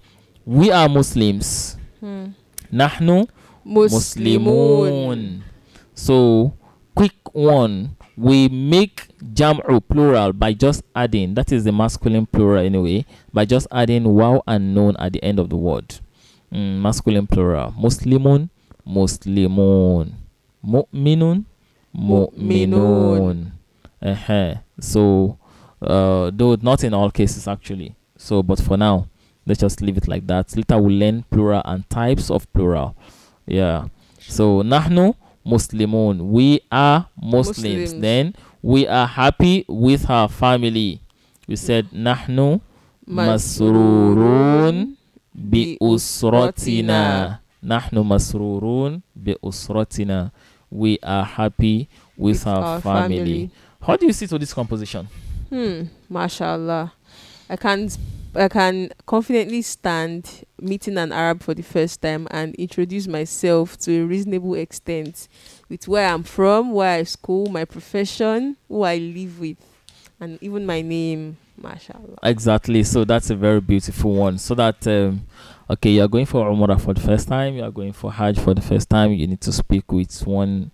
we 0.46 0.72
are 0.72 0.88
muslims. 0.88 1.77
Nahnu 2.72 3.28
Muslimun. 3.66 4.44
muslimun. 4.44 5.42
So 5.94 6.54
quick 6.96 7.16
one. 7.34 7.90
We 8.18 8.50
make 8.50 9.10
jam'u 9.34 9.80
plural 9.88 10.34
by 10.34 10.54
just 10.54 10.82
adding 10.96 11.36
that 11.36 11.52
is 11.52 11.66
the 11.66 11.72
masculine 11.72 12.26
plural 12.26 12.66
anyway 12.66 13.06
by 13.32 13.46
just 13.46 13.68
adding 13.72 14.06
wow 14.16 14.42
and 14.48 14.74
noon 14.74 14.96
at 14.98 15.14
the 15.14 15.24
end 15.24 15.38
of 15.38 15.50
the 15.50 15.56
word. 15.58 16.00
Mm, 16.52 16.82
masculine 16.82 17.28
plural. 17.28 17.74
Muslimun 17.78 18.50
muslimun. 18.88 20.14
Mu'minun 20.66 21.46
mu'minun. 21.96 23.52
Uh-huh. 24.02 24.56
so 24.80 25.38
uh 25.82 26.32
though 26.34 26.56
not 26.62 26.84
in 26.84 26.94
all 26.94 27.12
cases 27.12 27.48
actually. 27.48 27.96
So 28.18 28.42
but 28.42 28.60
for 28.60 28.78
now 28.78 29.08
let's 29.48 29.62
just 29.62 29.82
leave 29.82 29.98
it 29.98 30.08
like 30.08 30.28
that. 30.28 30.56
Later 30.56 30.78
we'll 30.78 30.98
learn 30.98 31.24
plural 31.32 31.62
and 31.66 31.90
types 31.90 32.30
of 32.30 32.52
plural. 32.54 32.96
Yeah. 33.46 33.88
So 34.20 34.62
nahnu 34.62 35.16
muslimun. 35.46 36.20
We 36.30 36.60
are 36.72 37.08
muslims, 37.20 37.94
Muslims. 37.94 38.02
then 38.02 38.36
we 38.62 38.86
are 38.88 39.08
happy 39.08 39.66
with 39.68 40.10
our 40.10 40.28
family. 40.28 41.02
We 41.48 41.56
said 41.56 41.88
nahnu 41.92 42.60
masrurun 43.10 44.96
bi 45.34 45.78
usratina. 45.82 47.40
Nahnu 47.64 48.04
masrurun 48.04 49.02
bi 49.16 49.34
usratina. 49.44 50.32
We 50.70 51.00
are 51.02 51.24
happy 51.24 51.88
with, 52.18 52.46
our, 52.46 52.82
family. 52.82 53.50
how 53.82 53.96
do 53.96 54.06
you 54.06 54.12
see 54.12 54.28
to 54.28 54.38
this 54.38 54.54
composition? 54.54 55.08
Hmm. 55.50 55.84
Mashallah. 56.10 56.92
I 57.50 57.56
can 57.56 57.90
I 58.36 58.48
can 58.50 58.92
confidently 59.06 59.62
stand 59.62 60.46
meeting 60.60 60.98
an 60.98 61.12
Arab 61.12 61.42
for 61.42 61.54
the 61.54 61.64
first 61.64 62.02
time 62.02 62.28
and 62.32 62.54
introduce 62.56 63.08
myself 63.08 63.78
to 63.80 64.02
a 64.02 64.06
reasonable 64.06 64.56
extent 64.56 65.28
with 65.70 65.88
where 65.88 66.08
I'm 66.08 66.24
from, 66.24 66.72
where 66.72 67.00
I 67.00 67.04
school, 67.04 67.48
my 67.48 67.66
profession, 67.66 68.58
who 68.68 68.84
I 68.84 68.98
live 68.98 69.40
with, 69.40 69.58
and 70.20 70.38
even 70.42 70.66
my 70.66 70.82
name. 70.82 71.38
Mashallah. 71.60 72.20
Exactly. 72.22 72.84
So 72.84 73.04
that's 73.04 73.32
a 73.32 73.36
very 73.36 73.62
beautiful 73.62 74.14
one. 74.14 74.38
So 74.38 74.54
that 74.56 74.86
um, 74.88 75.26
okay, 75.70 75.90
you 75.90 76.04
are 76.04 76.08
going 76.08 76.28
for 76.28 76.46
Umrah 76.46 76.80
for 76.80 76.94
the 76.94 77.02
first 77.02 77.28
time. 77.28 77.56
You 77.56 77.64
are 77.64 77.72
going 77.72 77.94
for 77.94 78.12
Hajj 78.12 78.40
for 78.40 78.54
the 78.54 78.62
first 78.62 78.90
time. 78.90 79.12
You 79.14 79.26
need 79.26 79.42
to 79.42 79.52
speak 79.52 79.92
with 79.92 80.26
one 80.28 80.70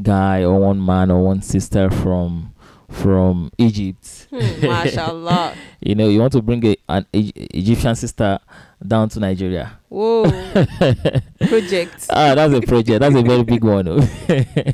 guy 0.00 0.42
or 0.42 0.58
one 0.58 0.84
man 0.84 1.10
or 1.10 1.22
one 1.22 1.42
sister 1.42 1.90
from 1.90 2.53
from 2.94 3.50
Egypt. 3.58 4.26
Hmm, 4.30 4.66
mashallah. 4.66 5.54
You 5.80 5.94
know, 5.94 6.08
you 6.08 6.18
want 6.20 6.32
to 6.32 6.40
bring 6.40 6.64
a, 6.64 6.76
an 6.88 7.04
E- 7.12 7.30
Egyptian 7.34 7.94
sister 7.94 8.38
down 8.86 9.10
to 9.10 9.20
Nigeria. 9.20 9.78
Whoa. 9.90 10.24
Project. 11.46 12.06
ah, 12.08 12.34
that's 12.34 12.54
a 12.54 12.62
project. 12.62 13.00
That's 13.00 13.14
a 13.14 13.22
very 13.22 13.42
big 13.42 13.62
one. 13.62 13.86
oh. 13.88 14.00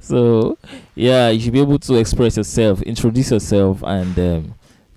so, 0.00 0.56
yeah, 0.94 1.28
you 1.28 1.38
should 1.40 1.52
be 1.52 1.60
able 1.60 1.78
to 1.80 1.96
express 1.96 2.38
yourself, 2.38 2.80
introduce 2.82 3.30
yourself, 3.30 3.82
and 3.82 4.18
um, 4.18 4.54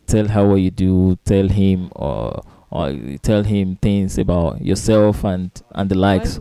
tell 0.08 0.25
her 0.29 0.47
what 0.47 0.55
you 0.55 0.71
do. 0.71 1.17
Tell 1.25 1.49
him 1.49 1.89
or 1.93 2.41
or 2.71 2.97
tell 3.21 3.43
him 3.43 3.75
things 3.81 4.17
about 4.17 4.62
yourself 4.62 5.25
and 5.25 5.51
and 5.71 5.89
the 5.89 5.95
likes. 5.95 6.39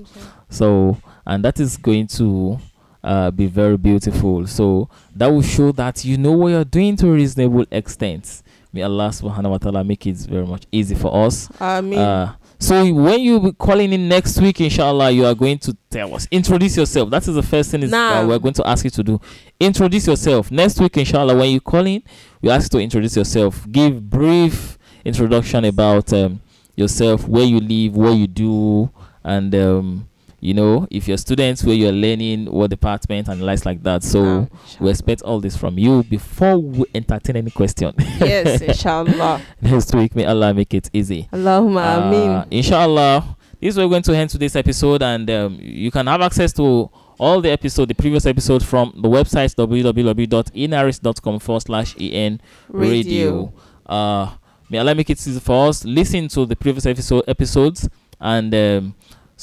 So, 0.51 0.99
and 1.27 1.45
that 1.45 1.59
is 1.59 1.77
going 1.77 2.07
to 2.19 2.61
uh, 3.05 3.31
be 3.31 3.47
very 3.47 3.77
beautiful. 3.77 4.47
So 4.47 4.89
that 5.15 5.27
will 5.29 5.43
show 5.43 5.71
that 5.73 6.05
you 6.05 6.17
know 6.19 6.33
what 6.33 6.49
you're 6.49 6.65
doing 6.65 6.97
to 6.97 7.09
a 7.09 7.13
reasonable 7.13 7.67
extent. 7.71 8.43
May 8.73 8.83
Allah 8.83 9.11
subhanahu 9.11 9.51
wa 9.51 9.59
ta'ala 9.59 9.85
make 9.85 10.05
it 10.07 10.17
very 10.17 10.47
much 10.47 10.65
easy 10.73 10.97
for 10.97 11.27
us. 11.27 11.49
I 11.61 11.81
mean, 11.81 11.99
Uh, 12.01 12.33
so 12.59 12.93
when 12.93 13.21
you 13.21 13.39
be 13.41 13.53
calling 13.53 13.93
in 13.93 14.09
next 14.09 14.41
week, 14.41 14.61
inshallah, 14.61 15.11
you 15.13 15.27
are 15.27 15.35
going 15.35 15.59
to 15.59 15.77
tell 15.91 16.15
us. 16.15 16.27
Introduce 16.31 16.77
yourself. 16.77 17.11
That 17.11 17.29
is 17.29 17.35
the 17.35 17.43
first 17.43 17.71
thing 17.71 17.83
is 17.85 17.91
Nah. 17.91 18.15
that 18.23 18.27
we're 18.27 18.39
going 18.41 18.55
to 18.55 18.67
ask 18.67 18.85
you 18.85 18.91
to 18.91 19.03
do. 19.05 19.21
Introduce 19.61 20.07
yourself. 20.09 20.51
Next 20.51 20.81
week, 20.81 20.97
inshallah, 20.97 21.37
when 21.37 21.51
you 21.51 21.61
call 21.61 21.87
in, 21.87 22.03
we 22.43 22.51
ask 22.51 22.73
you 22.73 22.79
to 22.79 22.83
introduce 22.83 23.17
yourself. 23.17 23.65
Give 23.71 24.01
brief 24.11 24.79
introduction 25.05 25.65
about 25.67 26.13
um, 26.13 26.41
yourself, 26.75 27.29
where 27.29 27.45
you 27.45 27.61
live, 27.61 27.95
what 27.97 28.13
you 28.13 28.27
do, 28.27 28.91
and 29.23 29.55
um, 29.55 30.09
you 30.45 30.53
know, 30.53 30.87
if 30.91 31.09
you're 31.09 31.17
students, 31.17 31.65
where 31.65 31.75
you're 31.75 31.91
learning, 31.91 32.45
what 32.53 32.69
department, 32.69 33.29
and 33.29 33.41
likes 33.43 33.65
like 33.65 33.83
that. 33.83 34.03
So 34.05 34.47
we 34.79 34.91
expect 34.91 35.23
all 35.23 35.41
this 35.41 35.57
from 35.57 35.79
you 35.79 36.03
before 36.05 36.59
we 36.59 36.85
entertain 36.95 37.37
any 37.37 37.51
question. 37.51 37.95
yes, 38.21 38.61
inshallah. 38.71 39.41
Next 39.63 39.95
week, 39.95 40.15
may 40.15 40.27
Allah 40.27 40.53
make 40.53 40.75
it 40.75 40.91
easy. 40.93 41.29
Allahumma 41.33 41.81
Uh, 41.81 42.03
ameen. 42.03 42.45
inshallah, 42.51 43.37
this 43.59 43.71
is 43.71 43.77
where 43.79 43.87
we're 43.87 43.93
going 43.93 44.03
to 44.03 44.15
end 44.15 44.29
today's 44.29 44.55
episode, 44.55 45.03
and 45.03 45.31
um, 45.31 45.59
you 45.63 45.91
can 45.91 46.07
have 46.07 46.21
access 46.21 46.53
to 46.53 46.91
all 47.19 47.41
the 47.41 47.51
episode, 47.51 47.89
the 47.89 47.95
previous 47.95 48.27
episode 48.27 48.63
from 48.63 48.93
the 48.97 49.09
website 49.09 49.55
www.inaris.com 49.55 51.39
forward 51.39 51.61
slash 51.63 51.95
en 51.99 52.41
radio. 52.69 53.53
Uh, 53.87 54.31
may 54.69 54.79
Allah 54.79 54.95
make 54.95 55.09
it 55.09 55.27
easy 55.27 55.41
for 55.41 55.69
us. 55.69 55.85
Listen 55.85 56.29
to 56.29 56.45
the 56.45 56.57
previous 56.57 56.85
episode 56.87 57.25
episodes, 57.29 57.89
and 58.21 58.55
um, 58.55 58.95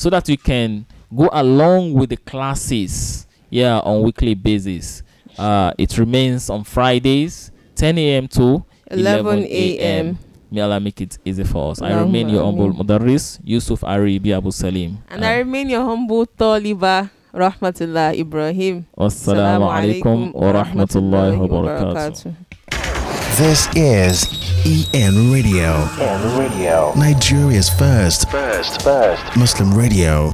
so 0.02 0.10
that 0.10 0.28
you 0.28 0.36
can 0.36 0.84
go 1.16 1.30
along 1.32 1.94
with 1.94 2.10
the 2.10 2.18
classes, 2.18 3.28
yeah, 3.52 3.78
on 3.86 4.02
weekly 4.02 4.34
basis. 4.34 5.04
Uh, 5.38 5.72
it 5.78 5.96
remains 6.00 6.50
on 6.50 6.64
Fridays, 6.64 7.52
10 7.76 8.00
a.m. 8.00 8.28
to 8.30 8.66
11 8.90 9.46
a.m. 9.46 10.18
May 10.50 10.62
Allah 10.62 10.80
make 10.80 11.00
it 11.02 11.20
easy 11.24 11.44
for 11.44 11.70
us. 11.72 11.84
I 11.84 11.94
remain 12.02 12.30
your 12.30 12.44
humble 12.44 12.74
Mudarris, 12.74 13.40
Yusuf 13.44 13.82
Aribi 13.82 14.36
Abu 14.36 14.50
Salim. 14.50 14.98
And 15.08 15.24
I 15.24 15.38
remain 15.38 15.70
your 15.70 15.86
humble 15.86 16.26
Taliba, 16.26 17.12
Rahmatullah 17.32 18.18
Ibrahim. 18.18 18.88
Wassalamu 18.98 19.70
alaikum 19.70 20.34
wa 20.34 20.52
rahmatullahi 20.52 21.38
wa 21.38 21.48
barakatuh. 21.48 22.34
This 23.38 23.68
is 23.76 24.26
EN 24.94 25.32
Radio. 25.32 25.88
EN 26.00 26.38
Radio. 26.38 26.94
Nigeria's 26.96 27.70
first, 27.70 28.30
first, 28.30 28.82
first 28.82 29.38
Muslim 29.38 29.74
radio. 29.74 30.34